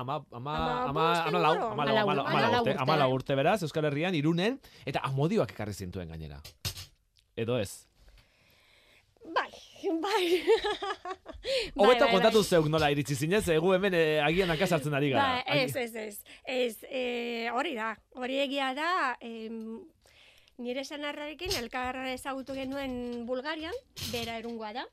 ama, 0.00 0.20
ama, 0.32 0.38
ama, 0.38 0.54
Ama 0.54 0.84
ama, 0.88 0.92
bost 1.00 1.26
ama 1.28 1.38
lau, 1.38 1.54
ama 1.72 1.84
lau, 1.84 1.96
ama 1.96 2.14
lau, 2.14 2.24
ama 2.26 2.40
lau 2.50 2.62
urte. 2.62 2.76
ama 2.78 2.96
lau 2.96 3.10
urte 3.14 3.34
beraz, 3.38 3.62
Euskal 3.62 3.84
Herrian, 3.90 4.14
irunen, 4.14 4.60
eta 4.86 5.00
amodioak 5.08 5.52
ekarri 5.56 5.72
zintuen 5.74 6.08
gainera. 6.08 6.40
Edo 7.36 7.58
ez. 7.58 7.86
Bai, 10.04 10.42
bai. 10.44 11.12
Hobeto 11.76 12.08
kontatu 12.08 12.42
zeuk 12.42 12.68
nola 12.72 12.90
iritsi 12.92 13.16
zinez, 13.16 13.42
egu 13.52 13.74
hemen 13.76 13.94
eh, 13.96 14.20
agian 14.24 14.50
akasartzen 14.54 14.94
ari 14.96 15.10
gara. 15.12 15.42
Ba, 15.42 15.56
ez, 15.60 15.74
ez, 15.76 15.94
ez. 15.94 16.36
Ez, 16.44 16.76
e, 16.88 17.50
hori 17.52 17.74
da. 17.76 17.92
Hori 18.16 18.38
egia 18.44 18.70
da, 18.76 19.16
em, 19.20 19.82
nire 20.64 20.84
sanarrarekin 20.84 21.56
elkarra 21.60 22.08
ezagutu 22.14 22.56
genuen 22.56 23.26
Bulgarian, 23.28 23.74
bera 24.12 24.38
erungoa 24.40 24.72
da. 24.76 24.86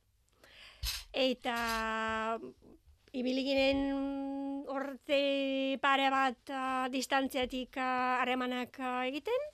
Eta 1.14 1.56
ibili 3.14 3.44
ginen 3.48 4.66
orte 4.72 5.22
pare 5.84 6.10
bat 6.12 6.52
ah, 6.56 6.88
distantziatik 6.92 7.76
harremanak 7.78 8.80
egiten, 9.08 9.50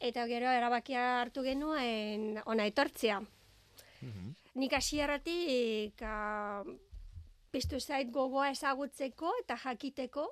eta 0.00 0.26
gero 0.28 0.52
erabakia 0.52 1.06
hartu 1.20 1.44
genuen 1.44 2.40
ona 2.46 2.68
etortzea. 2.68 3.20
Mhm. 4.00 4.39
Nik 4.60 4.74
hasieratik 4.76 6.02
uh, 6.04 6.66
piztu 7.48 7.78
zait 7.80 8.10
gogoa 8.12 8.50
ezagutzeko 8.52 9.32
eta 9.40 9.56
jakiteko, 9.62 10.26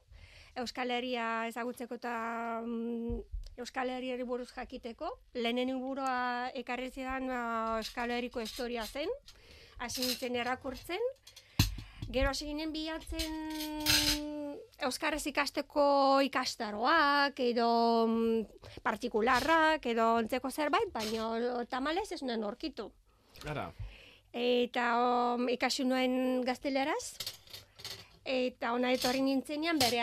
Euskal 0.61 0.92
Herria 0.92 1.47
ezagutzeko 1.49 1.97
eta 1.97 2.12
mm, 2.61 3.23
Euskal 3.62 3.88
Herriari 3.94 4.26
buruz 4.28 4.50
jakiteko. 4.52 5.14
Lehenen 5.38 5.80
burua 5.80 6.50
ekarri 6.61 6.90
zidan 6.90 7.30
uh, 7.30 7.78
Euskal 7.78 8.12
Herriko 8.12 8.44
historia 8.44 8.85
zen, 8.85 9.08
hasi 9.78 10.04
nintzen 10.04 10.37
erakurtzen. 10.37 11.08
Gero 12.12 12.28
hasi 12.28 12.50
ginen 12.50 12.73
bilatzen 12.73 13.32
Euskaraz 14.85 15.25
ikasteko 15.26 16.20
ikastaroak, 16.28 17.40
edo 17.49 17.70
mm, 18.06 18.80
partikularrak, 18.85 19.88
edo 19.88 20.14
ontzeko 20.20 20.52
zerbait, 20.52 20.92
baina 20.92 21.64
tamalez 21.73 22.11
ez 22.12 22.23
nuen 22.23 22.44
orkitu. 22.44 22.92
Ara. 23.49 23.70
Eta 24.32 24.87
um, 25.35 25.49
ikasi 25.49 25.85
nuen 25.88 26.42
gazteleraz, 26.44 27.16
eta 28.28 28.75
ona 28.76 28.92
etorri 28.92 29.23
nintzenean 29.25 29.78
bere 29.80 30.02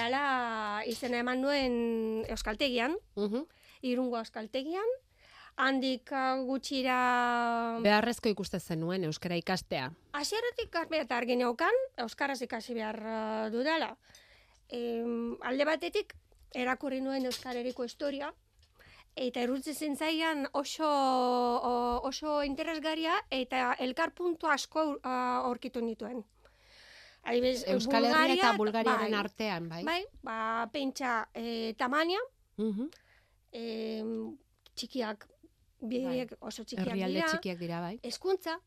izena 0.89 1.20
eman 1.20 1.41
nuen 1.41 2.25
euskaltegian, 2.27 2.98
Mhm. 3.15 3.46
irungo 3.82 4.17
euskaltegian, 4.17 4.88
handik 5.58 6.10
uh, 6.12 6.41
gutxira... 6.44 7.79
Beharrezko 7.84 8.29
ikuste 8.29 8.60
zenuen 8.60 9.03
euskara 9.03 9.36
ikastea. 9.38 9.91
Hasieratik 10.13 10.74
eta 10.91 11.17
argi 11.17 11.36
neukan, 11.36 11.74
euskaraz 11.98 12.41
ikasi 12.41 12.74
behar 12.74 13.00
uh, 13.00 13.50
dudala. 13.51 13.96
Em, 14.70 15.38
alde 15.41 15.65
batetik, 15.65 16.15
erakurri 16.53 17.00
nuen 17.01 17.25
euskareriko 17.25 17.84
historia, 17.84 18.34
eta 19.15 19.39
errutze 19.41 19.74
zentzaian 19.74 20.48
oso, 20.53 20.88
oso 22.03 22.43
interesgarria 22.43 23.15
eta 23.31 23.74
elkar 23.79 24.12
puntu 24.13 24.48
asko 24.51 24.84
uh, 24.98 25.12
aurkitu 25.48 25.81
nituen. 25.81 26.24
Adibidez, 27.25 27.63
Euskal 27.74 28.05
Herria 28.05 28.36
eta 28.36 28.51
Bulgaria- 28.57 28.93
Bulgariaren 28.93 29.12
bai, 29.12 29.19
artean, 29.19 29.69
bai? 29.69 29.84
Bai, 29.84 30.01
ba, 30.22 30.69
pentsa 30.72 31.27
e, 31.34 31.74
tamania, 31.77 32.19
Mhm. 32.57 32.89
em, 33.51 34.38
txikiak, 34.75 35.25
biek 35.81 36.36
oso 36.39 36.63
txikiak 36.63 36.86
Herrialde 36.88 37.15
dira, 37.15 37.27
txikiak 37.31 37.57
dira, 37.60 37.79
bai? 37.81 38.00
hezkuntza 38.03 38.60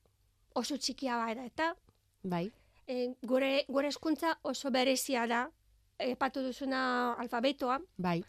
oso 0.55 0.77
txikia 0.77 1.17
bada 1.17 1.45
eta 1.45 1.77
Bai. 2.25 2.51
e, 2.87 3.15
gure, 3.23 3.65
gure 3.69 3.89
hezkuntza 3.89 4.39
oso 4.43 4.71
berezia 4.71 5.27
da, 5.27 5.51
epatu 5.99 6.43
duzuna 6.43 7.13
alfabetoa, 7.15 7.79
Bai. 7.97 8.25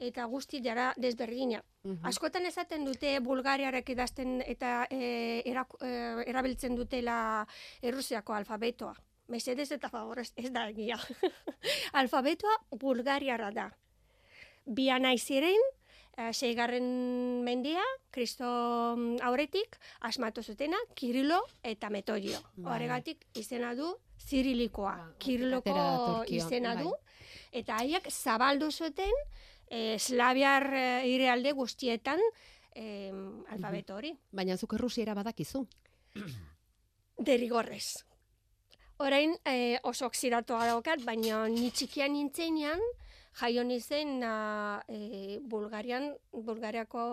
Eta 0.00 0.24
guzti 0.24 0.62
jara 0.64 0.90
desberdina. 0.96 1.60
Mhm. 1.84 2.06
Askotan 2.08 2.46
esaten 2.46 2.84
dute 2.84 3.18
bulgariarek 3.20 3.92
idazten 3.94 4.40
eta 4.46 4.86
e, 4.90 5.42
erak, 5.44 5.76
e, 5.80 5.92
erabiltzen 6.26 6.76
dutela 6.76 7.46
errusiako 7.82 8.34
alfabetoa. 8.34 8.94
Mesedez 9.30 9.70
eta 9.76 9.88
favorez 9.88 10.32
ez 10.36 10.50
da 10.50 10.68
egia. 10.70 10.98
alfabetoa 12.00 12.56
bulgariara 12.80 13.50
da. 13.54 13.68
Bia 14.66 14.98
naiziren, 14.98 15.60
e, 16.16 16.32
seigarren 16.32 16.88
mendia, 17.44 17.84
kristo 18.10 18.46
mm, 18.96 19.20
aurretik, 19.22 19.76
asmatu 20.00 20.42
zutena, 20.42 20.80
Kirilo 20.94 21.42
eta 21.62 21.90
Metodio. 21.90 22.40
Bai. 22.56 22.74
Horregatik 22.74 23.26
izena 23.34 23.74
du 23.74 23.92
zirilikoa. 24.20 24.96
Ba, 24.96 25.12
Kiriloko 25.18 26.24
izena 26.28 26.74
bai. 26.74 26.84
du. 26.84 26.94
Eta 27.52 27.80
haiek 27.80 28.10
zabaldu 28.10 28.70
zuten 28.70 29.14
Slaviar 29.70 30.66
eh, 30.74 31.06
irealde 31.06 31.52
guztietan 31.54 32.20
eh, 32.74 33.12
alfabeto 33.48 33.96
hori. 33.96 34.12
Baina 34.32 34.56
zuk 34.56 34.74
errusiera 34.74 35.14
badakizu. 35.14 35.66
Derrigorrez. 37.30 38.04
Orain 39.00 39.32
eh, 39.48 39.78
oso 39.82 40.04
oxidatua 40.10 40.66
daukat, 40.68 41.04
baina 41.06 41.46
ni 41.48 41.70
txikian 41.72 42.12
nintzenean, 42.12 42.82
jaio 43.40 43.62
nizen 43.64 44.20
ah, 44.26 44.82
eh, 44.88 45.38
Bulgarian, 45.40 46.10
Bulgariako 46.32 47.04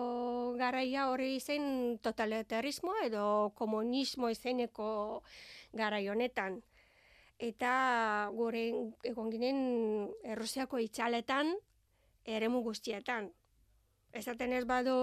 garaia 0.58 1.06
hori 1.08 1.38
zen 1.40 1.98
totalitarismoa 2.04 3.06
edo 3.06 3.52
komunismo 3.56 4.28
izeneko 4.28 5.22
garai 5.72 6.08
honetan. 6.08 6.60
Eta 7.38 7.72
gure 8.34 8.64
egon 9.06 9.30
ginen 9.30 9.58
Errusiako 10.26 10.82
itxaletan, 10.82 11.54
eremu 12.36 12.62
guztietan. 12.62 13.30
Esaten 14.18 14.54
ez 14.56 14.64
badu 14.64 14.94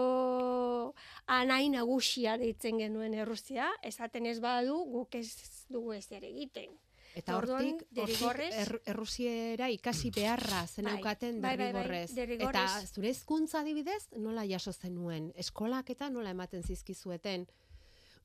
anai 1.29 1.69
nagusia 1.69 2.37
deitzen 2.41 2.79
genuen 2.81 3.13
Errusia, 3.13 3.69
esaten 3.85 4.25
ez 4.25 4.39
badu 4.41 4.79
guk 4.89 5.15
ez 5.15 5.29
dugu 5.69 5.93
ez 5.93 6.07
ere 6.11 6.31
egiten. 6.31 6.73
Eta 7.15 7.37
hortik, 7.37 7.85
er, 7.95 8.73
errusiera 8.91 9.69
ikasi 9.71 10.09
beharra 10.11 10.65
zeneukaten 10.67 11.37
bai, 11.39 11.53
bai, 11.55 11.69
bai, 11.71 11.83
derrigorrez. 11.83 12.15
derrigorrez. 12.17 12.63
Eta 12.81 12.89
zure 12.91 13.11
hezkuntza 13.13 13.61
adibidez, 13.61 14.01
nola 14.19 14.43
jaso 14.49 14.73
zenuen? 14.73 15.29
Eskolak 15.39 15.93
eta 15.95 16.09
nola 16.11 16.33
ematen 16.35 16.63
zizkizueten? 16.63 17.47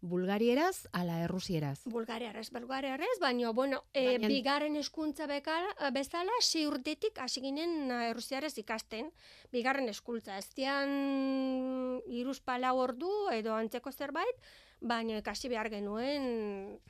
Bulgarieraz 0.01 0.87
ala 0.97 1.19
errusieraz? 1.25 1.83
Bulgariarrez, 1.85 2.49
bulgariarrez, 2.51 3.19
baina, 3.21 3.51
bueno, 3.53 3.83
e, 3.93 4.07
Baina- 4.17 4.29
bigarren 4.29 4.77
hezkuntza 4.77 5.27
bekala, 5.29 5.91
bezala, 5.93 6.33
si 6.41 6.67
urtetik 6.67 7.19
hasi 7.21 7.43
ginen 7.45 7.91
eh, 7.91 8.11
errusiarrez 8.11 8.57
ikasten, 8.59 9.11
bigarren 9.53 9.89
eskultza. 9.93 10.39
Ez 10.39 10.49
dian 10.57 12.01
iruz 12.09 12.41
palau 12.41 12.79
ordu 12.81 13.11
edo 13.37 13.53
antzeko 13.55 13.93
zerbait, 13.93 14.41
baina 14.81 15.19
ikasi 15.21 15.49
behar 15.53 15.69
genuen 15.71 16.81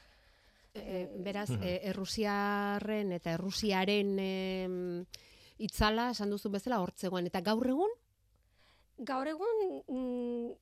E, 0.73 1.09
beraz, 1.19 1.49
e, 1.51 1.81
errusiarren 1.91 3.11
eta 3.17 3.33
errusiaren 3.35 4.13
em, 4.23 4.75
itzala, 5.59 6.13
esan 6.15 6.31
duzu 6.31 6.47
bezala, 6.49 6.79
hortzegoen. 6.79 7.27
Eta 7.27 7.41
gaur 7.43 7.67
egun? 7.67 7.91
gaur 9.03 9.27
egun 9.27 9.83
mm, 9.89 10.53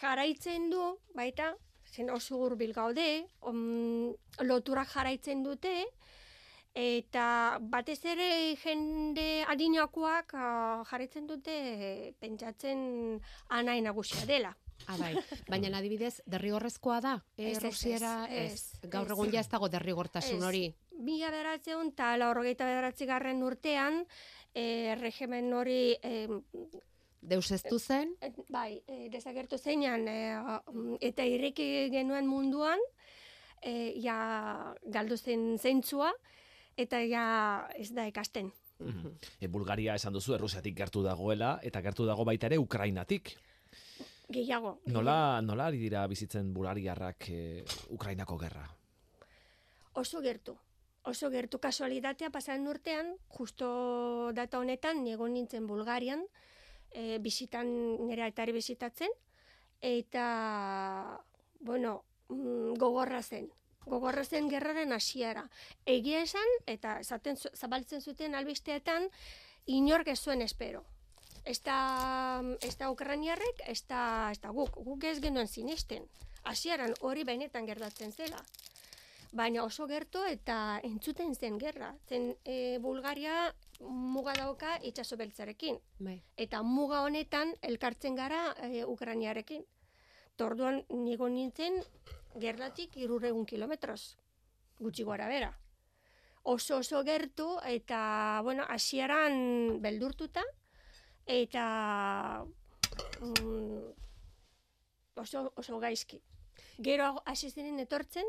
jarraitzen 0.00 0.70
du, 0.70 0.80
baita, 1.12 1.50
zen 1.94 2.10
oso 2.10 2.40
hurbil 2.42 2.72
gaude, 2.74 3.26
um, 3.46 4.10
loturak 4.42 4.90
jarraitzen 4.90 5.44
dute, 5.46 5.74
eta 6.74 7.26
batez 7.62 8.00
ere 8.10 8.28
jende 8.58 9.44
adinakoak 9.46 10.34
ah, 10.34 10.82
jarraitzen 10.90 11.28
dute 11.30 11.54
pentsatzen 12.18 13.20
anai 13.54 13.80
nagusia 13.80 14.26
dela. 14.26 14.50
Ah, 14.90 14.96
bai. 14.98 15.14
Baina 15.48 15.70
adibidez, 15.78 16.18
derrigorrezkoa 16.26 16.98
da, 17.00 17.14
e, 17.38 17.52
Ez, 17.52 17.62
ez, 17.62 17.86
ez, 17.86 18.02
ez. 18.02 18.40
ez, 18.42 18.90
Gaur 18.90 19.14
egun 19.14 19.30
ja 19.32 19.40
ez 19.40 19.48
dago 19.48 19.70
derrigortasun 19.70 20.42
hori. 20.42 20.66
Mila 20.98 21.30
bederatzeun 21.30 21.92
eta 21.94 22.16
laurgeita 22.18 22.66
bederatzi 22.66 23.06
garren 23.06 23.42
urtean, 23.46 24.02
e, 24.52 24.96
regimen 24.98 25.52
hori 25.54 25.94
e, 26.02 26.26
Deuseztu 27.24 27.78
zen, 27.78 28.14
bai, 28.52 28.82
e, 28.86 29.08
desagertu 29.12 29.56
zeinan 29.58 30.04
e, 30.08 30.18
eta 31.00 31.24
ireki 31.24 31.88
genuen 31.92 32.28
munduan, 32.28 32.80
e, 33.62 33.94
ja 34.04 34.74
galdu 34.84 35.16
zen 35.16 35.54
zeintzua, 35.58 36.12
eta 36.76 37.00
ja 37.08 37.24
ez 37.78 37.90
da 37.96 38.06
ikasten. 38.10 38.52
E, 39.40 39.48
Bulgaria 39.48 39.94
esan 39.94 40.12
duzu 40.12 40.34
Errusiatik 40.36 40.76
gertu 40.76 41.02
dagoela 41.04 41.58
eta 41.62 41.80
gertu 41.80 42.06
dago 42.06 42.26
baita 42.28 42.50
ere 42.50 42.58
Ukrainatik. 42.58 43.34
Gehiago. 44.34 44.78
Nola 44.92 45.40
nola 45.44 45.68
ari 45.70 45.78
dira 45.78 46.06
bizitzen 46.10 46.52
bulgariarrak 46.54 47.28
e, 47.30 47.40
Ukrainako 47.94 48.38
gerra? 48.40 48.64
Oso 49.94 50.20
gertu. 50.20 50.56
Oso 51.04 51.28
gertu 51.30 51.60
kasualitatea 51.60 52.30
pasan 52.32 52.66
urtean, 52.66 53.12
justo 53.28 54.32
data 54.32 54.58
honetan, 54.58 55.04
egon 55.06 55.34
nintzen 55.36 55.66
Bulgarian, 55.68 56.24
e, 56.94 57.18
bisitan, 57.18 57.68
nire 58.06 58.24
altari 58.24 58.54
bisitatzen, 58.56 59.12
eta, 59.84 61.20
bueno, 61.60 62.04
mm, 62.28 62.74
gogorra 62.80 63.22
zen. 63.22 63.50
Gogorra 63.84 64.24
zen 64.24 64.48
gerraren 64.48 64.94
hasiera. 64.96 65.44
Egia 65.84 66.22
esan, 66.24 66.56
eta 66.66 66.98
esaten, 67.02 67.36
zabaltzen 67.36 68.00
zuten 68.00 68.34
albisteetan, 68.34 69.10
inork 69.66 70.08
ez 70.08 70.20
zuen 70.22 70.40
espero. 70.40 70.84
Ez 71.44 71.58
da, 71.60 72.40
ez 72.64 72.76
da 72.80 72.88
ukrainiarrek, 72.90 73.66
ez 73.68 73.82
da, 73.88 74.30
guk. 74.56 74.78
Guk 74.86 75.04
ez 75.04 75.18
genuen 75.20 75.48
sinisten. 75.48 76.08
Hasieran 76.44 76.94
hori 77.00 77.24
benetan 77.24 77.66
gertatzen 77.66 78.12
zela 78.12 78.40
baina 79.34 79.64
oso 79.66 79.86
gertu 79.90 80.22
eta 80.30 80.80
entzuten 80.86 81.34
zen 81.34 81.58
gerra. 81.58 81.92
Zen 82.08 82.32
e, 82.44 82.78
Bulgaria 82.78 83.52
muga 83.80 84.32
dauka 84.34 84.78
itsaso 84.82 85.16
beltzarekin. 85.16 85.78
bai. 85.98 86.22
Eta 86.36 86.62
muga 86.62 87.02
honetan 87.02 87.54
elkartzen 87.62 88.14
gara 88.14 88.54
e, 88.62 88.84
Ukrainiarekin. 88.84 89.64
Torduan 90.36 90.84
nigo 90.90 91.28
nintzen 91.28 91.82
gerratik 92.40 92.96
iruregun 92.96 93.46
kilometroz. 93.46 94.16
Gutxi 94.80 95.02
gora 95.04 95.28
bera. 95.28 95.52
Oso 96.42 96.76
oso 96.78 97.02
gertu 97.04 97.58
eta, 97.64 98.40
bueno, 98.42 98.64
hasieran 98.68 99.80
beldurtuta 99.80 100.42
eta 101.26 102.44
mm, 103.20 103.92
oso, 105.16 105.52
oso 105.56 105.78
gaizki. 105.80 106.20
Gero 106.82 107.22
hasi 107.24 107.50
ziren 107.50 107.78
etortzen, 107.80 108.26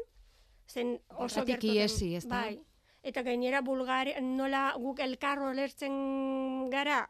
zen 0.70 1.00
oso 1.18 1.44
gertu. 1.46 1.68
den- 1.68 1.76
ihesi, 1.76 2.16
ezta? 2.16 2.30
Bai. 2.42 2.62
Eta 3.06 3.22
gainera 3.22 3.62
Bulgaria, 3.62 4.18
nola 4.22 4.72
guk 4.82 5.00
elkarro 5.06 5.52
lertzen 5.54 5.94
gara, 6.74 7.04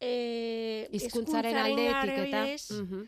e, 0.00 0.88
Hizkuntzaren 0.90 1.56
aldetik 1.60 1.90
eta... 1.90 2.00
adibidez, 2.00 2.70
Mhm. 2.80 3.02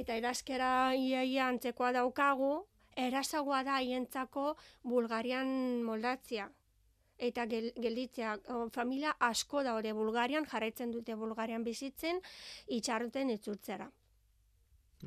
eta 0.00 0.16
idazkera 0.20 0.70
iaia 0.94 1.48
antzekoa 1.48 1.92
daukagu, 1.96 2.66
erasagoa 2.96 3.62
da 3.64 3.76
haientzako 3.80 4.56
Bulgarian 4.82 5.82
moldatzia. 5.82 6.50
eta 7.18 7.46
gel, 7.48 7.70
gelditzea 7.80 8.34
familia 8.72 9.14
asko 9.18 9.62
daude 9.64 9.92
Bulgarian, 9.96 10.44
jarraitzen 10.44 10.90
dute 10.92 11.14
Bulgarian 11.16 11.62
bizitzen, 11.64 12.20
itxarruten 12.66 13.30
itzultzera. 13.30 13.90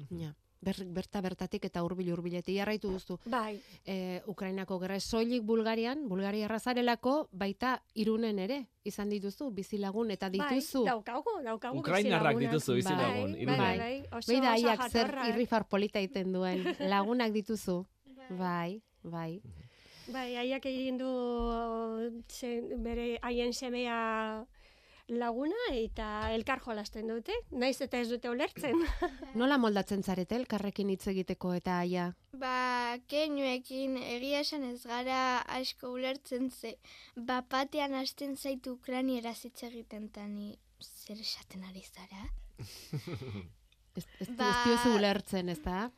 Ja. 0.10 0.34
Ber, 0.62 0.76
berta 0.92 1.22
bertatik 1.24 1.64
eta 1.70 1.80
hurbil 1.86 2.10
hurbiletik 2.12 2.58
jarraitu 2.58 2.90
duzu. 2.92 3.16
Bai, 3.32 3.62
E, 3.86 4.22
Ukrainako 4.28 4.78
gerra 4.80 5.00
soilik 5.00 5.42
Bulgarian, 5.44 6.02
Bulgaria 6.10 6.46
errazarelako 6.50 7.30
baita 7.32 7.78
irunen 7.96 8.40
ere 8.40 8.66
izan 8.84 9.10
dituzu 9.10 9.52
bizilagun 9.56 10.12
eta 10.12 10.28
dituzu. 10.30 10.84
Bai, 10.84 10.92
daukagu, 10.92 11.38
daukagu 11.46 11.80
Ukrainarrak 11.80 12.38
dituzu 12.44 12.76
bizilagun, 12.76 13.32
Bai, 13.32 13.42
Irunen. 13.42 13.58
bai, 13.58 13.78
bai, 13.80 13.96
oso, 14.12 14.28
Beida 14.34 14.54
oso 14.54 14.68
aiak 14.68 14.92
zer 14.92 15.16
irrifar 15.30 15.68
polita 15.70 16.00
egiten 16.00 16.34
duen. 16.34 16.64
Lagunak 16.92 17.32
dituzu. 17.32 17.86
Bai, 18.30 18.82
bai. 19.04 19.42
Bai, 20.12 20.36
aiak 20.44 20.66
egin 20.66 20.98
du 20.98 21.10
ze, 22.28 22.62
bere 22.78 23.18
haien 23.22 23.54
semea 23.54 24.46
laguna 25.10 25.58
eta 25.74 26.30
elkar 26.36 26.62
jolasten 26.62 27.08
dute, 27.10 27.34
naiz 27.52 27.80
eta 27.82 27.98
ez 28.00 28.10
dute 28.12 28.30
ulertzen. 28.30 28.76
Nola 29.40 29.58
moldatzen 29.58 30.04
zarete 30.04 30.36
elkarrekin 30.38 30.90
hitz 30.94 31.08
egiteko 31.12 31.54
eta 31.58 31.80
aia? 31.84 32.10
Ba, 32.40 32.98
keinuekin 33.10 33.98
egia 33.98 34.40
esan 34.46 34.64
ez 34.70 34.84
gara 34.86 35.40
asko 35.58 35.92
ulertzen 35.96 36.50
ze, 36.52 36.76
ba, 37.16 37.42
batean 37.42 37.94
hasten 37.98 38.36
zaitu 38.38 38.78
ukraniera 38.78 39.34
hitz 39.34 39.64
egiten 39.64 40.10
tani 40.10 40.58
zer 40.82 41.18
esaten 41.20 41.64
ari 41.70 41.84
zara? 41.90 42.28
Ez, 43.98 44.06
ez, 44.22 44.28
Ba- 44.38 44.46
ez 44.48 44.60
diozu 44.68 44.92
ulertzen, 44.96 45.50
ez 45.50 45.58
da? 45.64 45.90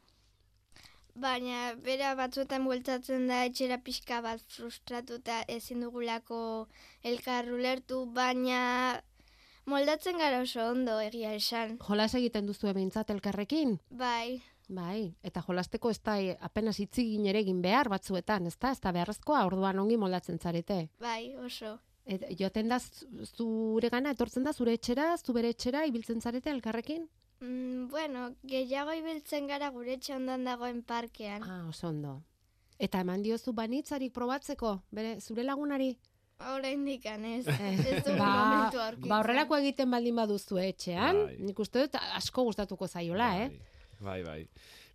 Baina 1.15 1.73
bera 1.75 2.13
batzuetan 2.15 2.63
bueltatzen 2.65 3.27
da 3.27 3.43
etxera 3.45 3.77
pixka 3.83 4.21
bat 4.21 4.41
frustratuta 4.47 5.41
ezin 5.47 5.81
dugulako 5.83 6.67
elkar 7.03 7.49
ulertu, 7.51 8.05
baina 8.05 9.01
moldatzen 9.65 10.17
gara 10.17 10.39
oso 10.41 10.63
ondo 10.71 10.99
egia 11.03 11.33
esan. 11.35 11.77
Jolas 11.87 12.13
egiten 12.15 12.47
duzu 12.47 12.71
behintzat 12.73 13.09
elkarrekin? 13.09 13.77
Bai, 13.89 14.41
Bai, 14.71 15.13
eta 15.27 15.41
jolasteko 15.43 15.89
ez 15.91 15.97
da 15.99 16.13
eh, 16.21 16.37
apenas 16.39 16.77
hitzigin 16.79 17.25
ere 17.27 17.41
egin 17.43 17.57
behar 17.61 17.89
batzuetan, 17.91 18.45
ez 18.47 18.55
da? 18.57 18.69
Ez 18.71 18.79
da 18.79 18.93
beharrezkoa, 18.95 19.41
orduan 19.49 19.79
ongi 19.79 19.97
moldatzen 19.99 20.39
zarete. 20.39 20.87
bai, 20.99 21.35
oso. 21.35 21.73
Et, 22.05 22.23
joaten 22.39 22.69
da 22.71 22.79
zu- 22.79 23.05
zure 23.35 23.89
gana, 23.89 24.11
etortzen 24.15 24.43
da 24.47 24.53
zure 24.53 24.73
etxera, 24.73 25.17
zu 25.17 25.33
bere 25.33 25.49
etxera, 25.49 25.83
ibiltzen 25.85 26.21
zarete 26.21 26.49
elkarrekin? 26.49 27.09
Mm, 27.41 27.87
bueno, 27.89 28.35
gehiago 28.45 28.93
ibiltzen 28.93 29.47
gara 29.49 29.71
gure 29.73 29.95
etxe 29.97 30.13
ondoan 30.15 30.45
dagoen 30.45 30.83
parkean. 30.85 31.43
Ah, 31.43 31.65
oso 31.69 31.89
ondo. 31.89 32.19
Eta 32.81 33.01
eman 33.01 33.21
diozu 33.25 33.53
banitzarik 33.53 34.13
probatzeko, 34.13 34.75
bere, 34.93 35.19
zure 35.21 35.43
lagunari? 35.43 35.95
Oraindik 36.53 37.05
ez. 37.05 37.47
Eh, 37.47 37.73
Ez 37.91 38.03
dugu 38.05 38.17
ba, 38.17 38.69
ba 39.05 39.19
horrelako 39.19 39.57
egiten 39.57 39.91
baldin 39.91 40.15
baduzu 40.15 40.57
etxean, 40.57 41.25
Bai. 41.25 41.35
nik 41.49 41.59
uste 41.59 41.85
dut 41.85 41.97
asko 42.01 42.45
gustatuko 42.49 42.87
zaiola, 42.87 43.31
eh? 43.43 43.49
Bai, 43.99 44.23
bai. 44.23 44.47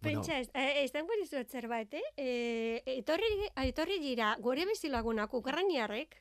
Bueno, 0.02 0.22
Pentsa, 0.22 0.38
ez, 0.38 0.50
eh, 0.54 0.84
ez 0.84 0.92
dengo 0.92 1.14
dizuet 1.20 1.50
zerbait, 1.50 1.94
eh? 1.94 2.02
E, 2.16 2.82
etorri, 2.98 3.30
etorri 3.64 3.98
dira, 4.02 4.34
gure 4.42 4.66
bizilagunak 4.66 5.34
ukrainiarrek, 5.34 6.18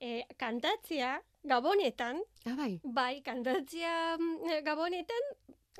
e, 0.00 0.24
kantatzea 0.36 1.18
gabonetan, 1.44 2.20
Ah, 2.46 2.54
bai. 2.56 2.80
bai, 2.84 3.22
kantatzea 3.22 4.16
mm, 4.18 4.62
gabonetan, 4.64 5.22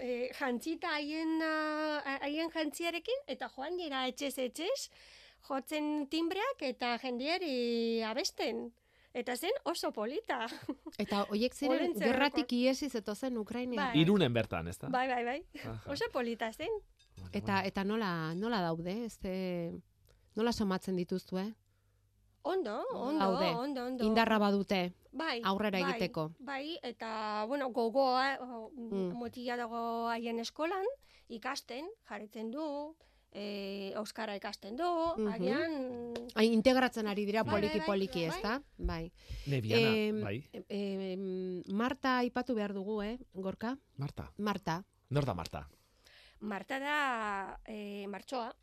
e, 0.00 0.30
jantzita 0.38 0.94
haien, 0.96 1.40
ah, 1.42 2.18
haien 2.22 2.50
jantziarekin, 2.50 3.22
eta 3.26 3.48
joan 3.48 3.76
dira 3.76 4.06
etxez 4.08 4.36
etxez, 4.38 4.90
jotzen 5.48 6.06
timbreak 6.10 6.62
eta 6.62 6.98
jendiari 6.98 8.02
abesten. 8.02 8.72
Eta 9.14 9.34
zen 9.36 9.50
oso 9.64 9.90
polita. 9.90 10.46
Eta 10.98 11.22
hoiek 11.32 11.54
ziren 11.56 11.94
gerratik 11.98 12.52
iesi 12.52 12.90
zetozen 12.90 13.38
Ukraina. 13.38 13.88
Bai. 13.88 14.00
irunen 14.02 14.32
bertan, 14.32 14.68
ez 14.68 14.76
da? 14.78 14.88
Bai, 14.92 15.08
bai, 15.08 15.24
bai. 15.24 15.38
Aha. 15.64 15.90
Oso 15.90 16.04
polita 16.12 16.52
zen. 16.52 16.68
Eta 17.32 17.62
eta 17.64 17.84
nola 17.84 18.34
nola 18.34 18.60
daude? 18.60 19.04
Ez 19.06 19.18
nola 20.36 20.52
somatzen 20.52 20.96
dituztu, 20.96 21.38
eh? 21.38 21.52
Ondo, 22.42 22.76
ondo, 22.94 23.18
Daude. 23.18 23.46
ondo, 23.56 23.84
ondo. 23.86 24.04
Indarra 24.04 24.38
badute. 24.38 24.92
Bai, 25.12 25.40
aurrera 25.44 25.78
bai, 25.80 25.90
egiteko. 25.90 26.32
Bai, 26.38 26.78
eta, 26.82 27.44
bueno, 27.48 27.70
gogoa, 27.70 28.38
Mm. 28.72 29.12
motila 29.14 29.56
dago 29.56 30.08
haien 30.08 30.38
eskolan, 30.40 30.84
ikasten, 31.28 31.86
jarretzen 32.08 32.50
du, 32.50 32.96
e, 33.32 33.92
Euskara 33.96 34.34
ikasten 34.36 34.76
du, 34.76 34.84
Mhm. 35.16 35.28
agian... 35.32 36.14
Ai, 36.34 36.46
integratzen 36.52 37.06
ari 37.06 37.24
dira 37.26 37.42
Bai, 37.44 37.52
bai, 37.52 37.60
poliki 37.60 37.78
bai, 37.78 37.86
poliki, 37.86 38.26
bai. 38.26 38.36
ez 38.36 38.42
da? 38.42 38.62
Bai. 38.78 39.12
Nebiana, 39.46 39.88
Em, 39.96 40.20
bai. 40.22 40.50
Em, 40.68 41.62
Marta 41.72 42.18
aipatu 42.18 42.54
behar 42.54 42.72
dugu, 42.72 43.02
eh, 43.02 43.18
Gorka? 43.34 43.76
Marta. 43.96 44.32
Marta. 44.38 44.84
Nor 45.10 45.24
da 45.24 45.34
Marta? 45.34 45.68
Marta 46.40 46.78
da 46.78 47.60
e, 47.66 48.06
martxoa. 48.08 48.54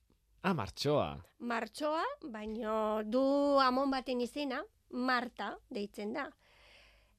Ah, 0.41 0.53
martxoa. 0.53 1.25
Martxoa, 1.39 2.03
baino 2.23 3.03
du 3.03 3.59
amon 3.59 3.89
baten 3.91 4.21
izena, 4.21 4.63
Marta 4.91 5.57
deitzen 5.69 6.13
da. 6.13 6.29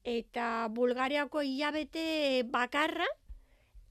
Eta 0.03 0.67
Bulgariako 0.71 1.41
hilabete 1.43 2.43
bakarra 2.47 3.07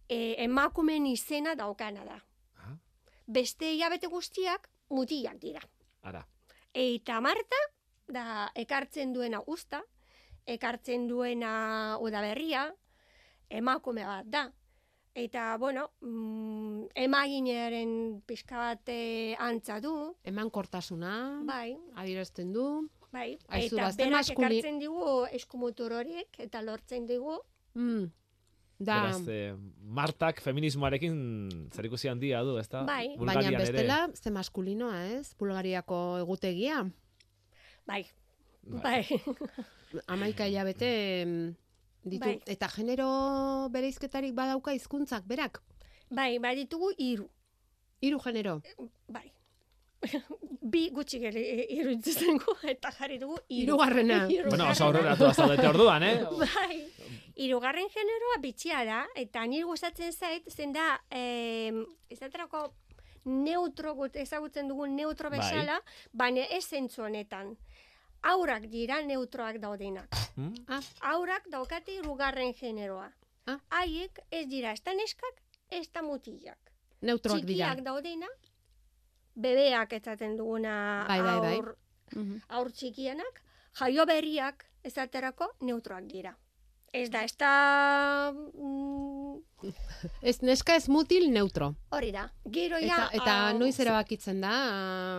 e, 0.09 0.37
emakumen 0.45 1.07
izena 1.07 1.55
daukana 1.55 2.05
da. 2.05 2.17
Ah, 2.63 2.77
Beste 3.27 3.73
hilabete 3.75 4.07
guztiak 4.07 4.69
mutilak 4.91 5.39
dira. 5.43 5.61
ara. 6.03 6.25
Eta 6.73 7.21
Marta 7.21 7.57
da 8.09 8.51
ekartzen 8.55 9.13
duena 9.13 9.41
usta, 9.47 9.83
ekartzen 10.47 11.09
duena 11.09 11.99
udaberria, 12.01 12.69
emakume 13.51 14.05
bat 14.07 14.27
da. 14.27 14.53
Eta, 15.17 15.57
bueno, 15.57 15.91
mm, 16.05 16.91
emaginearen 16.95 18.21
pixka 18.27 18.59
bat 18.59 18.89
eh, 18.93 19.35
antza 19.41 19.81
du, 19.81 20.15
Eman 20.29 20.51
kortasuna, 20.51 21.41
bai, 21.49 21.77
adierazten 21.97 22.53
du. 22.53 22.67
Bai. 23.13 23.39
Aizu, 23.49 23.77
eta 23.79 23.91
berak 23.97 24.13
maskuli- 24.13 24.59
ekartzen 24.59 24.79
digu 24.79 25.27
eskumutur 25.33 25.93
horiek, 25.93 26.29
eta 26.39 26.63
lortzen 26.63 27.07
digu, 27.07 27.39
Mm. 27.75 28.11
Da, 28.79 29.03
Beraz, 29.03 29.29
eh, 29.29 29.55
Martak 29.83 30.41
feminismoarekin 30.41 31.69
zerikusi 31.73 32.09
handia 32.09 32.43
du, 32.43 32.59
ez 32.59 32.69
da? 32.69 32.83
Bai. 32.85 33.09
baina 33.09 33.19
Bulgarian 33.19 33.55
ere. 33.55 33.73
bestela, 33.73 34.09
ze 34.15 34.31
maskulinoa, 34.31 35.07
ez? 35.15 35.35
Bulgariako 35.39 36.19
egutegia. 36.19 36.83
bai, 37.87 38.07
Bai. 38.63 38.83
bai, 38.83 39.07
Amaika 40.09 40.47
hilabete 40.47 41.25
ditu. 42.05 42.25
Bai. 42.25 42.41
Eta 42.47 42.69
genero 42.69 43.69
bereizketarik 43.71 44.35
badauka 44.35 44.73
hizkuntzak 44.73 45.25
berak. 45.27 45.63
bai, 46.11 46.39
bai 46.39 46.55
ditugu 46.57 46.91
hiru, 46.99 47.29
Hiru 48.01 48.19
genero. 48.21 48.61
bai. 49.09 49.33
Bi 50.73 50.89
gutxi 50.91 51.19
gere 51.23 51.41
iruditzen 51.71 52.39
gu, 52.43 52.55
eta 52.75 52.91
jarri 52.99 53.19
dugu 53.19 53.37
hiru. 53.49 53.63
Hirugarrena. 53.77 54.27
Bueno, 54.49 54.71
oso 54.71 54.85
aurrera 54.85 55.17
zaudete 55.33 55.69
orduan, 55.69 56.03
eh? 56.03 56.25
Bai. 56.39 56.81
Hirugarren 57.37 57.89
generoa 57.93 58.39
bitxia 58.41 58.85
da, 58.89 59.03
eta 59.15 59.45
niri 59.47 59.63
gustatzen 59.69 60.13
zait, 60.13 60.47
zen 60.51 60.73
da, 60.73 61.01
eh, 61.11 61.73
ezaterako 62.11 62.63
neutro, 63.25 63.95
gut- 63.95 64.17
ezagutzen 64.17 64.69
dugun 64.69 64.95
neutro 64.97 65.31
Bai. 65.31 65.39
bezala, 65.41 65.81
baina 66.13 66.45
ez 66.51 66.65
zentzu 66.65 67.03
honetan. 67.03 67.57
Aurak 68.23 68.67
dira 68.73 69.03
neutroak 69.03 69.59
daudenak. 69.63 70.09
Hmm? 70.37 70.55
Ah, 70.69 70.81
Aurak 71.13 71.45
daukate 71.53 71.93
hirugarren 71.99 72.55
generoa. 72.55 73.11
Ah. 73.47 73.59
Haiek 73.71 74.19
ez 74.31 74.47
dira, 74.51 74.73
ez 74.73 74.83
da 74.83 74.95
neskak, 74.95 75.43
ez 75.71 75.87
da 75.93 76.03
mutilak. 76.03 76.59
neutroak 77.03 77.45
dira. 77.45 77.69
Txikiak 77.69 77.85
daudena, 77.85 78.27
bebeak 79.37 79.93
ezaten 79.93 80.37
duguna 80.39 81.05
Bai, 81.09 81.21
bai, 81.21 81.37
bai. 81.45 81.55
aur, 81.59 81.77
aur 82.49 82.71
txikienak, 82.73 83.43
jaio 83.81 84.07
berriak 84.09 84.65
ezaterako 84.85 85.51
neutroak 85.61 86.07
dira. 86.09 86.33
Ez 86.97 87.11
da, 87.11 87.23
ez 87.27 87.35
da... 87.37 88.33
Mm, 88.33 89.43
Ez 90.23 90.39
neska 90.43 90.77
ez 90.77 90.87
mutil 90.89 91.27
neutro. 91.33 91.75
hori 91.91 92.13
da. 92.15 92.29
Gero 92.53 92.77
Eta, 92.79 93.09
eta 93.13 93.35
ah, 93.49 93.53
noiz 93.59 93.75
erabakitzen 93.83 94.41
da, 94.41 94.53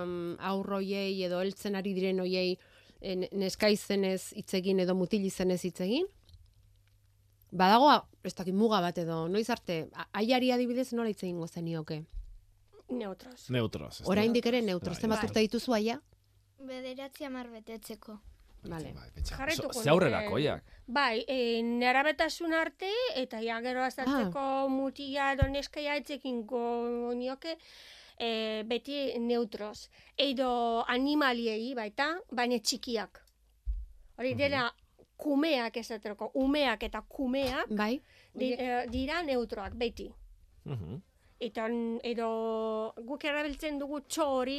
um, 0.03 0.35
aurroiei 0.39 1.21
edo 1.27 1.41
heltzen 1.43 1.75
ari 1.75 1.93
diren 1.93 2.19
hoiei 2.23 2.57
en- 3.01 3.27
neska 3.31 3.69
izenez 3.69 4.31
hitz 4.33 4.53
egin 4.57 4.79
edo 4.79 4.95
mutil 4.95 5.25
izenez 5.27 5.61
hitz 5.67 5.81
egin? 5.85 6.07
Badago, 7.51 7.91
ez 8.23 8.33
dakit 8.35 8.55
muga 8.55 8.79
bat 8.83 8.97
edo, 8.99 9.27
noiz 9.31 9.49
arte, 9.49 9.87
aiari 10.13 10.49
adibidez 10.51 10.89
nola 10.93 11.09
hitz 11.13 11.21
egingo 11.23 11.47
zenioke? 11.47 12.01
Neutros. 12.89 13.49
Neutros. 13.49 13.99
ez 14.01 14.05
da? 14.05 14.11
Oraindik 14.11 14.45
ere 14.45 14.61
neutro, 14.61 14.91
Bai, 14.93 15.01
zenbat 15.01 15.19
bai. 15.21 15.27
urte 15.29 15.39
dituzu 15.39 15.73
aia? 15.73 15.99
Bederatzi 16.59 17.25
amar 17.25 17.49
betetzeko. 17.49 18.19
Vale. 18.63 18.91
Bai, 18.93 19.09
Oso- 19.21 19.83
Ze 19.83 19.89
aurrera 19.89 20.21
nuke. 20.21 20.31
koiak. 20.31 20.63
Bai, 20.87 21.23
e, 21.27 21.61
nerabetasun 21.63 22.53
arte, 22.53 22.89
eta 23.15 23.39
ja 23.41 23.59
gero 23.61 23.83
azaltzeko 23.83 24.39
Ah. 24.39 24.67
mutila 24.67 25.33
edo 25.33 25.47
neskaia 25.47 25.95
etzekin 25.95 26.45
nioke, 27.15 27.57
e, 28.17 28.63
beti 28.65 29.13
neutros. 29.19 29.89
Edo 30.17 30.83
animaliei 30.87 31.73
baita, 31.75 32.17
baina 32.31 32.57
txikiak. 32.59 33.21
Hori 34.17 34.33
dela 34.33 34.73
kumeak 35.17 35.77
esaterako, 35.77 36.31
umeak 36.33 36.83
eta 36.83 37.01
kumeak 37.07 37.67
Bai? 37.69 38.01
di, 38.33 38.53
eh, 38.53 38.85
dira 38.89 39.21
neutroak, 39.23 39.73
beti. 39.75 40.11
Mhm. 40.65 41.01
Eta 41.39 41.67
edo 42.03 42.93
guk 43.05 43.23
erabiltzen 43.29 43.77
dugu 43.79 43.99
txo 44.07 44.25
hori, 44.39 44.57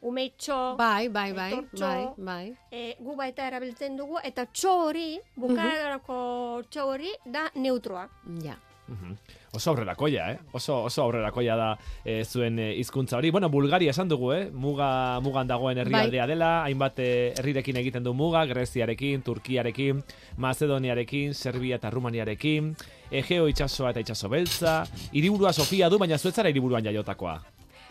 umeitxo, 0.00 0.76
Bai, 0.78 1.08
bai, 1.12 1.32
bai, 1.36 1.50
Aitortxo. 1.52 1.84
bai, 1.84 2.06
bai. 2.16 2.54
e, 2.72 2.96
gu 3.04 3.16
baita 3.16 3.46
erabiltzen 3.50 3.96
dugu, 3.98 4.16
eta 4.24 4.46
txo 4.46 4.72
hori, 4.86 5.18
bukaerako 5.36 6.62
txo 6.70 6.86
hori, 6.94 7.12
da 7.26 7.50
neutroa. 7.54 8.06
Ja. 8.42 8.56
Mhm. 8.90 9.12
Oso 9.54 9.70
aurrerakoia, 9.70 10.30
eh? 10.32 10.38
Oso, 10.52 10.84
oso 10.88 11.02
aurrerakoia 11.04 11.54
da 11.56 11.68
eh, 12.04 12.24
zuen 12.24 12.58
eh, 12.58 12.72
hizkuntza 12.78 13.16
hori. 13.18 13.30
Bueno, 13.30 13.48
Bulgaria 13.50 13.90
esan 13.90 14.08
dugu, 14.08 14.32
eh? 14.32 14.48
Muga, 14.50 15.20
mugan 15.22 15.46
dagoen 15.46 15.78
herrialdea 15.78 16.26
dela, 16.26 16.64
hainbat 16.64 16.98
eh, 16.98 17.32
herrirekin 17.38 17.76
egiten 17.76 18.02
du 18.02 18.14
muga, 18.14 18.44
Greziarekin, 18.50 19.22
Turkiarekin, 19.22 20.02
Macedoniarekin, 20.38 21.34
Serbia 21.34 21.76
eta 21.76 21.90
Rumaniarekin, 21.90 22.74
Egeo 23.10 23.48
itsasoa 23.50 23.90
eta 23.90 24.00
itsaso 24.04 24.28
beltza, 24.30 24.84
hiriburua 25.12 25.52
Sofia 25.52 25.88
du, 25.90 25.98
baina 25.98 26.18
zuetzara 26.18 26.48
hiriburuan 26.52 26.84
jaiotakoa. 26.84 27.40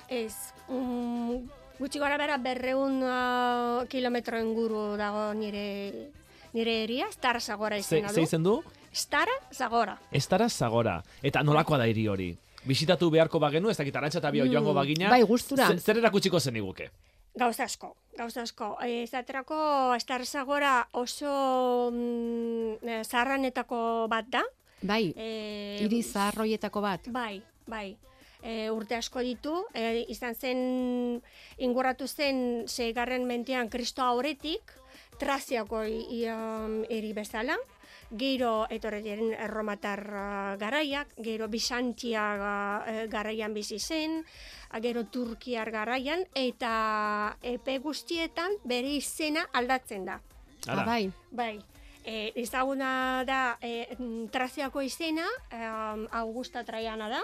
Ez, 0.10 0.34
mm, 0.72 1.36
gutxi 1.80 2.00
gara 2.00 2.18
bera 2.18 2.38
berreun 2.38 3.02
uh, 3.04 3.84
kilometro 3.92 4.40
inguru 4.40 4.96
dago 4.98 5.34
nire 5.34 6.10
nire 6.54 6.78
eria, 6.86 7.12
Stara 7.12 7.40
Zagora 7.40 7.78
izena 7.78 8.10
ze 8.10 8.24
du. 8.38 8.44
du? 8.44 8.64
Stara 8.92 9.32
Zagora. 9.54 9.98
Estara 10.12 10.48
Zagora. 10.50 11.04
Eta 11.22 11.44
nolakoa 11.44 11.78
da 11.78 11.86
hiri 11.86 12.08
hori? 12.08 12.38
Bisitatu 12.66 13.10
beharko 13.12 13.40
bagenu, 13.40 13.70
ez 13.70 13.78
dakit 13.78 13.96
arantxa 13.96 14.20
eta 14.20 14.32
bio 14.32 14.46
joango 14.46 14.74
bagina. 14.74 15.10
bai, 15.10 15.22
gustura. 15.24 15.68
ze- 15.68 15.80
Zer 15.80 15.98
erakutsiko 15.98 16.40
zen 16.40 16.56
iguke? 16.56 16.90
Gauza 17.36 17.64
asko, 17.64 17.96
gauza 18.18 18.42
asko. 18.42 18.78
E, 18.84 19.06
Zaterako 19.08 19.94
Stara 20.00 20.26
Zagora 20.26 20.88
oso 20.94 21.92
mm, 21.94 22.88
eh, 22.88 23.04
zaharranetako 23.04 24.08
bat 24.10 24.26
da. 24.28 24.42
Bai, 24.82 25.14
E, 25.18 25.80
hiri 25.84 26.02
zaharroietako 26.04 26.82
bat. 26.82 27.08
Bai, 27.12 27.42
bai. 27.68 27.98
E, 28.42 28.70
urte 28.72 28.96
asko 28.96 29.20
ditu, 29.20 29.66
e, 29.74 30.06
izan 30.08 30.36
zen, 30.36 31.22
inguratu 31.58 32.08
zen, 32.08 32.64
seigarren 32.68 33.26
mentean 33.28 33.70
kristo 33.70 34.02
aurretik, 34.02 34.62
Traziako 35.20 35.84
i- 35.84 36.06
i, 36.16 36.24
eri 36.96 37.12
bezala, 37.14 37.58
gero 38.16 38.66
etorri 38.72 39.02
diren 39.04 39.34
erromatar 39.36 40.00
uh, 40.08 40.56
garaiak, 40.58 41.12
gero 41.18 41.50
Bizantia 41.52 42.24
uh, 42.40 43.04
garaian 43.12 43.54
bizi 43.54 43.80
zen, 43.80 44.24
gero 44.82 45.04
Turkiar 45.12 45.70
garaian, 45.72 46.24
eta 46.34 47.36
epe 47.44 47.78
guztietan 47.84 48.56
bere 48.64 48.96
izena 48.96 49.44
aldatzen 49.52 50.06
da. 50.08 50.22
Ah, 50.68 50.86
bai. 50.86 51.12
Bai, 51.32 51.60
e, 52.10 52.34
ezaguna 52.36 53.24
da 53.26 53.58
e, 53.62 53.96
mm, 53.98 54.28
Traziako 54.34 54.82
izena, 54.82 55.28
um, 55.54 56.08
Augusta 56.12 56.64
Traiana 56.64 57.10
da, 57.10 57.22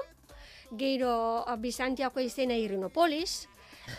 gero 0.78 1.45
Bizantiako 1.58 2.21
izena 2.21 2.58
Irinopolis, 2.58 3.48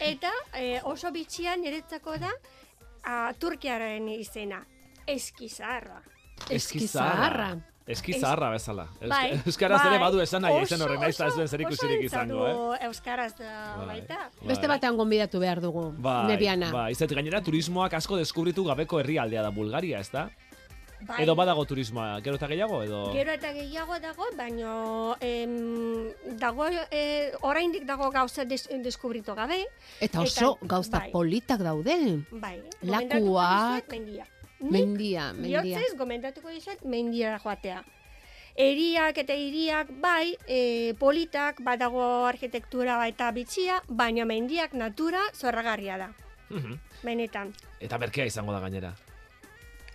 eta 0.01 0.31
e, 0.55 0.79
oso 0.85 1.11
bitxian 1.11 1.63
niretzako 1.63 2.19
da 2.23 2.31
a, 3.03 3.33
Turkiaren 3.39 4.09
izena, 4.15 4.63
Eskizarra. 5.07 6.03
Eskizarra. 6.51 7.55
Eskizarra 7.87 8.49
bezala. 8.51 8.89
Bai, 9.07 9.37
Euskaraz 9.47 9.79
ere 9.87 9.95
bai. 9.95 10.01
badu 10.03 10.19
esan 10.19 10.43
nahi, 10.43 10.65
izen 10.67 10.81
horren 10.83 10.99
naiz 10.99 11.15
ez 11.23 11.35
duen 11.37 11.47
zer 11.47 11.63
ikusirik 11.63 12.03
izango, 12.09 12.49
eh? 12.75 12.81
Euskaraz 12.89 13.31
da, 13.39 13.53
Bai. 13.79 13.87
baita. 13.93 14.25
Beste 14.43 14.67
batean 14.67 14.99
gonbidatu 14.99 15.39
behar 15.39 15.61
dugu, 15.63 15.93
Bai, 16.03 16.25
Nebiana. 16.33 16.73
Bai, 16.75 16.89
izet 16.97 17.15
gainera 17.15 17.39
turismoak 17.47 17.95
asko 17.95 18.19
deskubritu 18.19 18.67
gabeko 18.67 18.99
herrialdea 18.99 19.47
da 19.47 19.55
Bulgaria, 19.55 20.03
ez 20.03 20.11
da? 20.11 20.27
Bai. 21.07 21.23
Edo 21.23 21.35
badago 21.39 21.65
turismoa, 21.65 22.21
gero 22.21 22.35
eta 22.37 22.49
gehiago, 22.51 22.83
edo... 22.83 23.13
Gero 23.13 23.31
eta 23.33 23.53
gehiago 23.55 23.99
dago, 24.03 24.25
baino 24.37 25.17
em, 25.21 26.11
dago, 26.41 26.67
e, 26.91 27.33
oraindik 27.43 27.85
dago 27.87 28.11
gauza 28.11 28.45
des, 28.45 28.67
deskubritu 28.83 29.35
gabe, 29.35 29.61
Eta 30.01 30.21
oso 30.21 30.57
Eta- 30.57 30.67
gauza 30.67 30.99
bai. 30.99 31.11
politak 31.13 31.61
daude. 31.61 32.25
bai. 32.33 32.61
Lakuak. 32.83 33.89
Mendia. 33.91 34.27
Mendia, 34.59 35.33
mendia. 35.33 35.63
Bihotzez, 35.63 35.97
gomendatuko 35.97 36.49
dizuet 36.51 36.83
mendiara 36.85 37.39
joatea. 37.39 37.85
Eriak 38.57 39.19
eta 39.21 39.35
hiriak 39.37 39.91
bai, 40.01 40.35
e, 40.49 40.95
politak, 40.99 41.61
badago 41.63 42.25
arkitektura 42.25 42.97
eta 43.07 43.31
bitxia, 43.37 43.83
baina 43.89 44.25
mendiak 44.25 44.73
natura 44.73 45.21
zorragarria 45.35 45.99
da. 45.99 46.09
Mhm. 46.49 46.79
Benetan. 47.05 47.53
Eta 47.81 47.99
merkea 47.99 48.25
izango 48.25 48.53
da 48.53 48.61
gainera. 48.61 48.95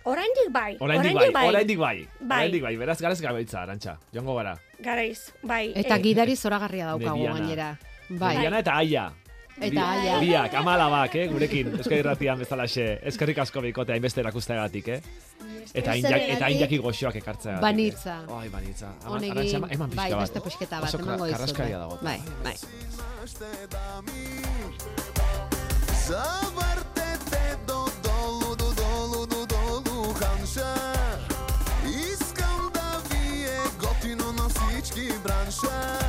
Oraindik 0.04 0.48
bai. 0.50 0.76
Oraindik 0.80 1.14
bai, 1.32 1.46
oraindik 1.48 1.78
bai. 1.78 2.08
Bai. 2.20 2.38
Oraindik 2.38 2.62
bai, 2.62 2.76
beraz 2.76 2.98
garez 3.00 3.20
gabeitza, 3.22 3.62
arantxa. 3.62 3.98
Joango 4.12 4.34
gara. 4.34 4.56
Garaiz, 4.82 5.32
bai. 5.42 5.72
Eta 5.78 5.96
e, 5.96 6.02
gidari 6.02 6.36
zoragarria 6.36 6.86
daukagu 6.92 7.26
gainera. 7.28 7.76
Bai. 8.08 8.36
Diana 8.38 8.58
eta 8.64 8.76
Aia. 8.76 9.12
Eta 9.60 9.84
Aia. 9.92 10.18
Biak, 10.18 10.54
amalabak, 10.58 11.14
eh, 11.14 11.28
gurekin, 11.30 11.68
Euskadi 11.76 12.00
Irratian 12.00 12.38
bezalaxe. 12.40 12.98
Eskerrik 13.12 13.38
asko 13.44 13.60
bikote 13.62 13.92
hainbeste 13.92 14.20
erakusteagatik, 14.24 14.88
eh? 14.88 15.00
Eta 15.74 15.94
injak, 15.96 16.22
eta 16.36 16.48
injaki 16.50 16.78
goxoak 16.82 17.16
ekartzeagatik. 17.22 17.62
Banitza. 17.62 18.16
Eh? 18.28 18.38
Ai, 18.40 18.48
banitza. 18.48 18.94
Ama- 19.04 19.20
eman- 19.20 19.70
eman 19.70 19.90
pixka 19.90 20.02
bai, 20.02 20.10
bat. 20.10 20.20
beste 20.20 20.40
pusketa 20.40 20.80
bat, 20.80 20.94
emango 20.94 21.30
karraskaria 21.30 21.78
dago. 21.78 21.98
Bai, 22.02 22.18
bai. 22.42 22.56
Zabe 26.02 26.81
бранша 30.54 30.74
Искам 32.12 32.70
да 32.74 33.00
ви 33.10 33.44
е 33.44 33.58
готино 33.80 34.32
на 34.32 34.48
всички 34.48 35.12
бранша 35.24 36.01